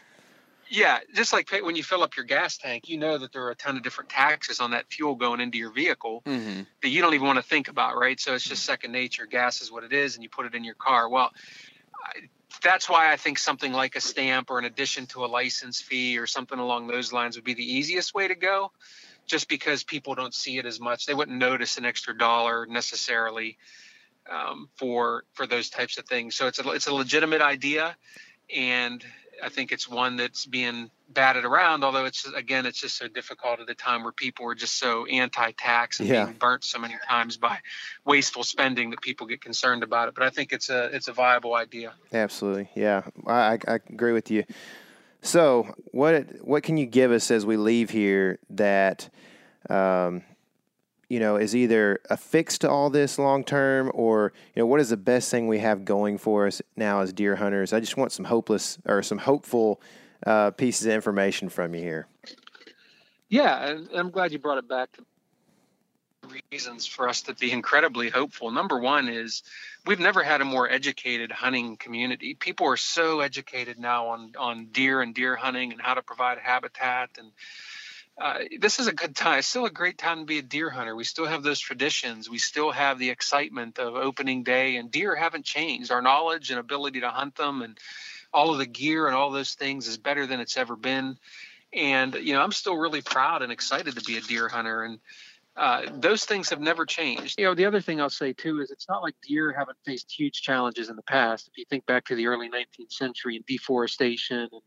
[0.69, 3.43] yeah, just like pay- when you fill up your gas tank, you know that there
[3.43, 6.89] are a ton of different taxes on that fuel going into your vehicle hmm that
[6.89, 8.19] you don't even want to think about, right?
[8.19, 9.25] So it's just second nature.
[9.25, 11.09] Gas is what it is, and you put it in your car.
[11.09, 11.31] Well,
[12.05, 12.29] I,
[12.61, 16.19] that's why I think something like a stamp or an addition to a license fee
[16.19, 18.71] or something along those lines would be the easiest way to go,
[19.25, 21.05] just because people don't see it as much.
[21.05, 23.57] They wouldn't notice an extra dollar necessarily
[24.29, 26.35] um, for for those types of things.
[26.35, 27.97] So it's a it's a legitimate idea,
[28.55, 29.03] and
[29.43, 31.83] I think it's one that's being batted around.
[31.83, 35.05] Although it's again, it's just so difficult at a time where people are just so
[35.05, 36.25] anti-tax and Yeah.
[36.25, 37.59] being burnt so many times by
[38.05, 40.15] wasteful spending that people get concerned about it.
[40.15, 41.93] But I think it's a it's a viable idea.
[42.13, 44.43] Absolutely, yeah, I, I, agree with you.
[45.21, 49.09] So, what what can you give us as we leave here that,
[49.69, 50.23] um,
[51.09, 54.79] you know, is either a fix to all this long term, or you know, what
[54.79, 57.73] is the best thing we have going for us now as deer hunters?
[57.73, 59.81] I just want some hopeless or some hopeful
[60.25, 62.07] uh, pieces of information from you here.
[63.29, 65.05] Yeah, and I'm glad you brought it back to
[66.51, 68.51] reasons for us to be incredibly hopeful.
[68.51, 69.43] Number one is
[69.85, 72.33] we've never had a more educated hunting community.
[72.33, 76.37] People are so educated now on on deer and deer hunting and how to provide
[76.37, 77.31] habitat and
[78.19, 79.39] uh, this is a good time.
[79.39, 80.95] It's still a great time to be a deer hunter.
[80.95, 82.29] We still have those traditions.
[82.29, 85.91] We still have the excitement of opening day, and deer haven't changed.
[85.91, 87.77] Our knowledge and ability to hunt them, and
[88.33, 91.17] all of the gear and all those things is better than it's ever been.
[91.73, 94.99] And you know, I'm still really proud and excited to be a deer hunter, and
[95.55, 97.39] uh, those things have never changed.
[97.39, 100.11] You know, the other thing I'll say too is it's not like deer haven't faced
[100.11, 101.47] huge challenges in the past.
[101.47, 104.61] If you think back to the early 19th century and deforestation, and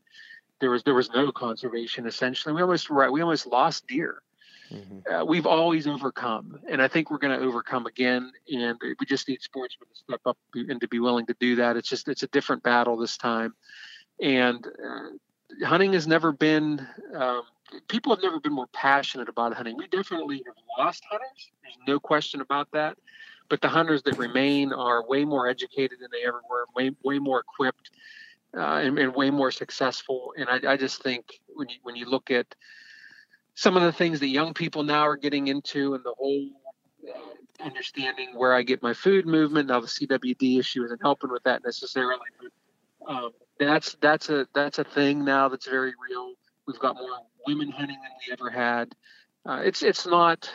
[0.61, 2.53] there was there was no conservation essentially.
[2.53, 4.21] We almost right we almost lost deer.
[5.11, 8.31] Uh, we've always overcome, and I think we're going to overcome again.
[8.53, 11.75] And we just need sportsmen to step up and to be willing to do that.
[11.75, 13.53] It's just it's a different battle this time,
[14.21, 16.87] and uh, hunting has never been.
[17.13, 17.41] Um,
[17.89, 19.75] people have never been more passionate about hunting.
[19.75, 21.51] We definitely have lost hunters.
[21.63, 22.97] There's no question about that.
[23.49, 27.19] But the hunters that remain are way more educated than they ever were, way way
[27.19, 27.91] more equipped,
[28.55, 30.33] uh, and, and way more successful.
[30.37, 32.47] And I, I just think when you when you look at
[33.55, 36.49] some of the things that young people now are getting into and the whole
[37.07, 39.69] uh, understanding where I get my food movement.
[39.69, 44.79] Now the CWD issue isn't helping with that necessarily, but um, that's that's a that's
[44.79, 46.33] a thing now that's very real.
[46.67, 48.93] We've got more women hunting than we ever had.
[49.45, 50.51] Uh, it's it's not.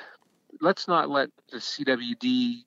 [0.61, 2.63] Let's not let the CWD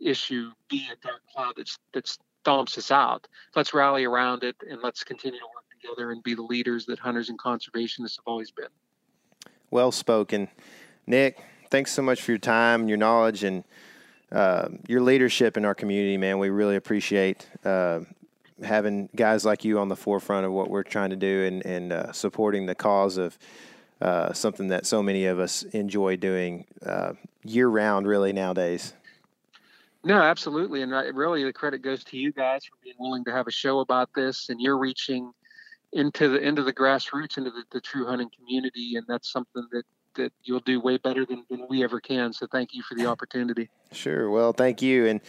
[0.00, 3.26] issue be a dark cloud that's that stomps us out.
[3.54, 6.98] Let's rally around it and let's continue to work together and be the leaders that
[6.98, 8.68] hunters and conservationists have always been.
[9.70, 10.48] Well spoken,
[11.06, 11.42] Nick.
[11.70, 13.64] Thanks so much for your time your knowledge and
[14.30, 16.38] uh, your leadership in our community, man.
[16.38, 18.00] We really appreciate uh,
[18.62, 21.92] having guys like you on the forefront of what we're trying to do and, and
[21.92, 23.38] uh, supporting the cause of
[24.00, 27.12] uh, something that so many of us enjoy doing uh,
[27.44, 28.92] year round, really nowadays.
[30.04, 33.46] No, absolutely, and really the credit goes to you guys for being willing to have
[33.46, 35.32] a show about this, and you're reaching
[35.94, 39.84] into the into the grassroots, into the, the true hunting community, and that's something that
[40.16, 42.32] that you'll do way better than, than we ever can.
[42.32, 43.68] So thank you for the opportunity.
[43.92, 44.30] Sure.
[44.30, 45.20] Well, thank you, and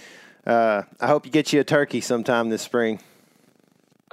[0.45, 2.99] uh, I hope you get you a turkey sometime this spring.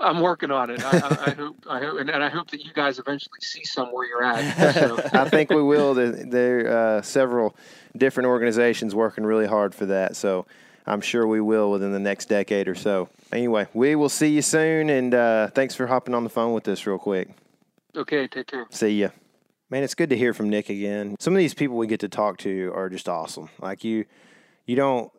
[0.02, 0.84] I'm working on it.
[0.84, 3.64] I, I, I hope, I hope, and, and I hope that you guys eventually see
[3.64, 4.74] some where you're at.
[4.74, 5.00] So.
[5.12, 5.94] I think we will.
[5.94, 7.56] There- There are uh, several
[7.96, 10.16] different organizations working really hard for that.
[10.16, 10.46] So
[10.86, 13.08] I'm sure we will within the next decade or so.
[13.32, 14.90] Anyway, we will see you soon.
[14.90, 17.28] And uh, thanks for hopping on the phone with us real quick.
[17.96, 18.66] okay, take care.
[18.70, 19.08] See ya.
[19.70, 21.16] Man, it's good to hear from Nick again.
[21.18, 23.48] Some of these people we get to talk to are just awesome.
[23.58, 24.04] Like you,
[24.66, 25.10] you don't,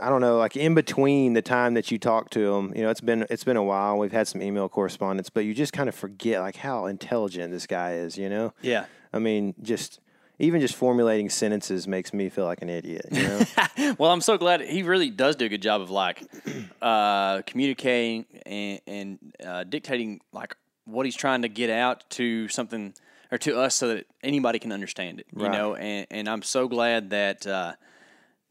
[0.00, 2.90] I don't know, like in between the time that you talk to them, you know,
[2.90, 3.98] it's been it's been a while.
[3.98, 7.66] We've had some email correspondence, but you just kind of forget like how intelligent this
[7.66, 8.18] guy is.
[8.18, 8.86] You know, Yeah.
[9.12, 10.00] I mean, just
[10.38, 13.06] even just formulating sentences makes me feel like an idiot.
[13.12, 13.40] You know,
[13.98, 16.22] Well, I'm so glad he really does do a good job of like
[16.82, 22.94] uh, communicating and, and uh, dictating like what he's trying to get out to something
[23.30, 25.26] or to us so that anybody can understand it.
[25.36, 25.52] You Right.
[25.52, 27.74] know, and, and I'm so glad that uh,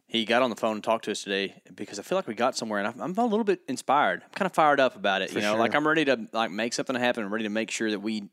[0.09, 2.33] he got on the phone and talked to us today because I feel like we
[2.33, 4.23] got somewhere and I'm, a little bit inspired.
[4.23, 5.31] I'm kind of fired up about it.
[5.31, 7.23] you know, like I'm ready to like make something happen.
[7.23, 8.27] I'm ready to make sure that we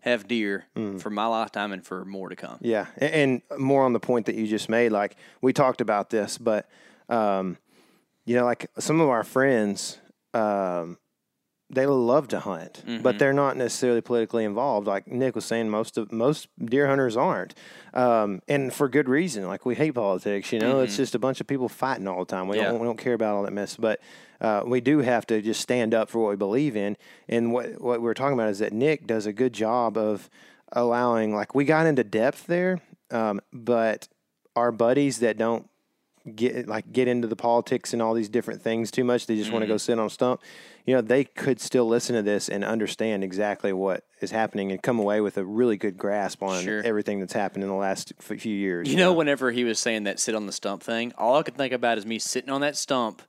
[0.00, 0.66] have deer
[0.98, 2.58] for my lifetime and for more to come.
[2.60, 4.90] Yeah, and more on the point that you just made.
[4.90, 6.68] Like we talked about this, but
[7.08, 7.58] um,
[8.24, 9.98] you know, like some of our friends,
[10.34, 10.98] um,
[11.74, 14.86] they love to hunt, but they're not necessarily politically involved.
[14.86, 17.54] Like Nick was saying, most of most deer hunters aren't,
[17.92, 19.46] um, and for good reason.
[19.46, 20.52] Like we hate politics.
[20.52, 22.48] You know, it's just a bunch of people fighting all the time.
[22.48, 22.70] We Yeah.
[22.70, 24.00] don't we don't care about all that mess, but.
[24.40, 26.96] Uh, we do have to just stand up for what we believe in,
[27.28, 30.28] and what what we're talking about is that Nick does a good job of
[30.72, 31.34] allowing.
[31.34, 34.08] Like we got into depth there, um, but
[34.54, 35.70] our buddies that don't
[36.34, 39.52] get like get into the politics and all these different things too much, they just
[39.52, 39.78] want to go mm-hmm.
[39.78, 40.40] sit on a stump.
[40.86, 44.82] You know, they could still listen to this and understand exactly what is happening and
[44.82, 46.82] come away with a really good grasp on Sure.
[46.84, 48.90] everything that's happened in the last few years.
[48.90, 51.56] You know, whenever he was saying that sit on the stump thing, all I could
[51.56, 53.22] think about is me sitting on that stump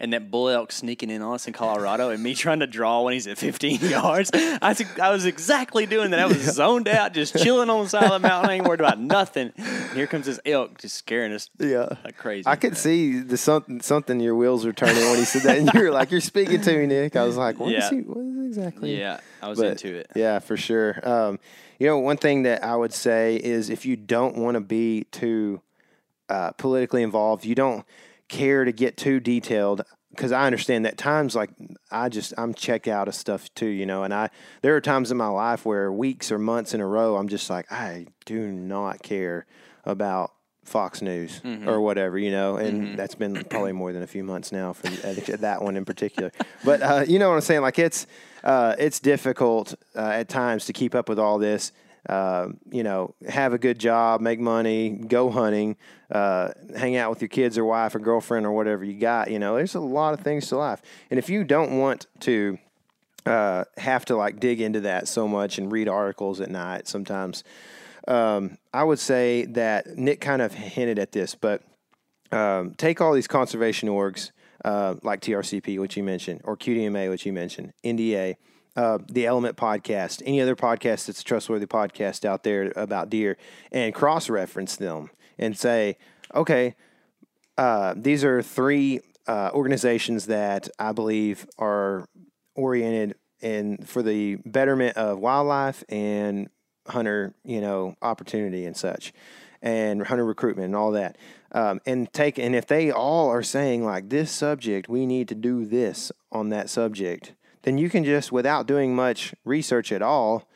[0.00, 3.02] and that bull elk sneaking in on us in Colorado and me trying to draw
[3.02, 4.30] when he's at 15 yards.
[4.34, 6.20] I was, I was exactly doing that.
[6.20, 8.80] I was zoned out, just chilling on the side of the mountain, I ain't worried
[8.80, 9.52] about nothing.
[9.56, 11.88] And here comes this elk just scaring us Yeah.
[12.04, 12.44] like crazy.
[12.46, 15.70] I could see the something something your wheels were turning when he said that, and
[15.72, 17.90] you were like, "You're speaking to me, Nick." I was like, "What is Yeah.
[17.90, 17.96] he?
[18.02, 20.08] What is exactly?" yeah, I was But, into it.
[20.16, 20.98] Yeah, for sure.
[21.08, 21.38] Um,
[21.78, 25.04] you know, one thing that I would say is if you don't want to be
[25.10, 25.60] too
[26.28, 27.84] uh, politically involved, you don't
[28.28, 29.82] care to get too detailed.
[30.10, 31.50] Because I understand that times like
[31.90, 34.04] I just I'm check out of stuff too, you know.
[34.04, 34.30] And I
[34.62, 37.50] there are times in my life where weeks or months in a row I'm just
[37.50, 39.44] like I do not care
[39.84, 40.30] about
[40.64, 44.50] Fox News or whatever, you know, and that's been probably more than a few months
[44.50, 46.32] now for uh, that one in particular.
[46.64, 47.60] But uh, you know what I'm saying?
[47.60, 48.06] Like it's
[48.42, 51.72] uh, it's difficult uh, at times to keep up with all this.
[52.08, 55.76] Uh, you know, have a good job, make money, go hunting,
[56.10, 59.30] uh, hang out with your kids or wife or girlfriend or whatever you got.
[59.30, 62.58] You know, there's a lot of things to life, and if you don't want to
[63.26, 67.42] uh, have to like dig into that so much and read articles at night sometimes.
[68.06, 71.62] Um, I would say that Nick kind of hinted at this, but
[72.32, 74.30] um, take all these conservation orgs
[74.64, 78.36] uh, like TRCP, which you mentioned, or QDMA, which you mentioned, NDA,
[78.76, 83.36] uh, the Element Podcast, any other podcast that's a trustworthy podcast out there about deer,
[83.70, 85.96] and cross reference them and say,
[86.34, 86.74] okay,
[87.56, 92.08] uh, these are three uh, organizations that I believe are
[92.54, 96.48] oriented in for the betterment of wildlife and
[96.86, 99.12] hunter, you know, opportunity and such,
[99.62, 101.16] and hunter recruitment and all that.
[101.52, 105.34] Um, and take and if they all are saying like this subject, we need to
[105.34, 107.34] do this on that subject,
[107.64, 110.48] then you can just without doing much research at all,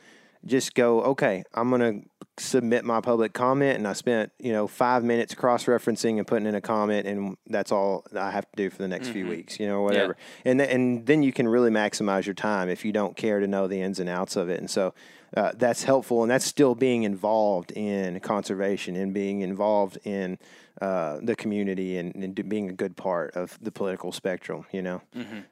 [0.46, 2.02] just go, okay, I'm gonna
[2.38, 6.46] submit my public comment, and I spent you know five minutes cross referencing and putting
[6.46, 9.58] in a comment, and that's all I have to do for the next few weeks,
[9.58, 10.16] you know, whatever.
[10.44, 13.46] And th- and then you can really maximize your time if you don't care to
[13.48, 14.94] know the ins and outs of it, and so.
[15.36, 20.38] Uh, that's helpful, and that's still being involved in conservation and being involved in
[20.80, 24.64] uh, the community and, and being a good part of the political spectrum.
[24.72, 25.02] You know,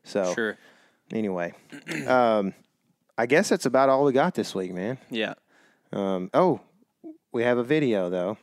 [0.03, 0.57] so Sure.
[1.13, 1.55] Anyway,
[2.07, 2.55] um,
[3.19, 4.99] I guess that's about all we got this week, man.
[5.11, 5.35] Yeah.
[5.93, 6.61] Um, oh,
[7.33, 8.39] we have a video though.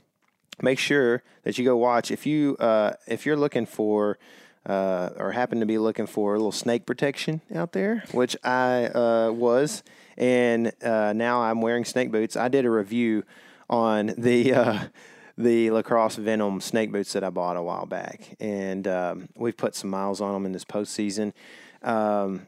[0.62, 4.18] Make sure that you go watch if you uh, if you're looking for
[4.66, 8.86] uh, or happen to be looking for a little snake protection out there, which I
[8.86, 9.84] uh, was,
[10.18, 12.38] and uh, now I'm wearing snake boots.
[12.38, 13.24] I did a review
[13.70, 14.80] on the uh,
[15.38, 19.76] the lacrosse venom snake boots that I bought a while back, and um, we've put
[19.76, 21.34] some miles on them in this postseason.
[21.82, 22.48] Um,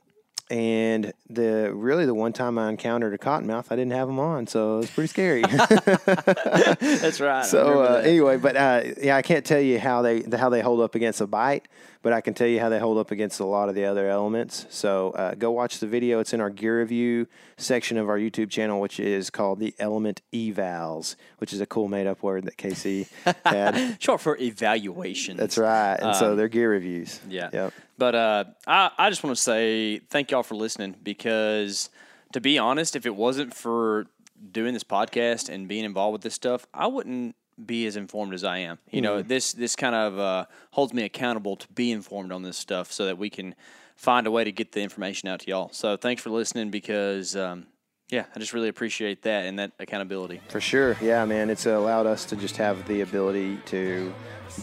[0.52, 4.46] and the really the one time I encountered a cottonmouth, I didn't have them on,
[4.48, 5.42] so it was pretty scary.
[6.06, 7.46] That's right.
[7.46, 8.06] So uh, that.
[8.06, 11.22] anyway, but uh, yeah, I can't tell you how they how they hold up against
[11.22, 11.68] a bite,
[12.06, 14.08] but I can tell you how they hold up against a lot of the other
[14.08, 14.68] elements.
[14.70, 16.20] So uh, go watch the video.
[16.20, 17.26] It's in our gear review
[17.58, 21.88] section of our YouTube channel, which is called the Element Evals, which is a cool
[21.88, 23.08] made up word that Casey
[23.46, 23.98] had.
[24.00, 25.36] Short for evaluation.
[25.36, 25.96] That's right.
[25.96, 27.20] And so they're gear reviews.
[27.24, 27.50] Um, Yeah.
[27.52, 27.74] Yep.
[27.98, 31.90] But uh, I, I just want to say thank y'all for listening because,
[32.34, 34.06] to be honest, if it wasn't for
[34.52, 38.44] doing this podcast and being involved with this stuff, I wouldn't be as informed as
[38.44, 38.80] I am.
[38.92, 42.58] You know, this this kind of uh, holds me accountable to be informed on this
[42.58, 43.56] stuff so that we can
[43.96, 45.70] find a way to get the information out to y'all.
[45.72, 47.68] So thanks for listening because, um,
[48.10, 50.42] yeah, I just really appreciate that and that accountability.
[50.50, 50.98] For sure.
[51.02, 51.50] Yeah, man.
[51.50, 54.14] It's allowed us to just have the ability to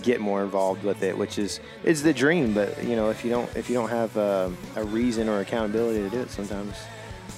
[0.03, 2.55] get more involved with it, which is it's the dream.
[2.55, 6.01] But you know, if you don't if you don't have um a reason or accountability
[6.03, 6.77] to do it, sometimes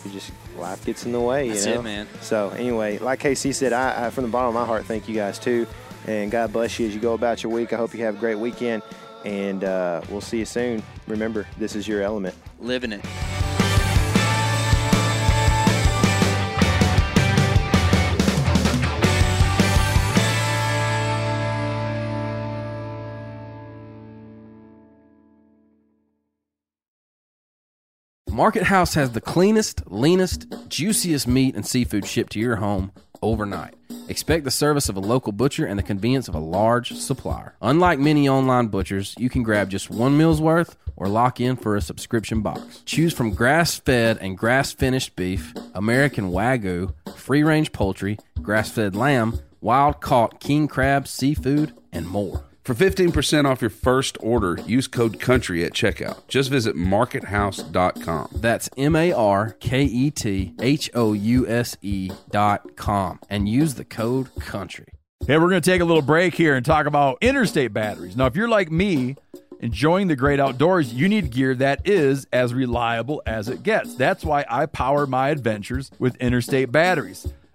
[0.04, 1.48] you just life gets in the way.
[1.48, 1.80] That's you know?
[1.80, 2.08] it, man.
[2.20, 5.14] So anyway, like KC said, I, I from the bottom of my heart thank you
[5.14, 5.66] guys too,
[6.06, 7.72] and God bless you as you go about your week.
[7.72, 8.82] I hope you have a great weekend,
[9.24, 10.82] and uh, we'll see you soon.
[11.06, 12.34] Remember, this is your element.
[12.60, 13.04] Living it.
[28.34, 32.90] Market House has the cleanest, leanest, juiciest meat and seafood shipped to your home
[33.22, 33.74] overnight.
[34.08, 37.54] Expect the service of a local butcher and the convenience of a large supplier.
[37.62, 41.76] Unlike many online butchers, you can grab just one meal's worth or lock in for
[41.76, 42.82] a subscription box.
[42.84, 48.96] Choose from grass fed and grass finished beef, American Wagyu, free range poultry, grass fed
[48.96, 52.44] lamb, wild caught king crab, seafood, and more.
[52.64, 56.26] For 15% off your first order, use code COUNTRY at checkout.
[56.28, 58.28] Just visit markethouse.com.
[58.36, 63.46] That's M A R K E T H O U S E dot com and
[63.50, 64.86] use the code country.
[65.26, 68.16] Hey, we're going to take a little break here and talk about interstate batteries.
[68.16, 69.16] Now, if you're like me,
[69.60, 73.94] enjoying the great outdoors, you need gear that is as reliable as it gets.
[73.94, 77.26] That's why I power my adventures with interstate batteries.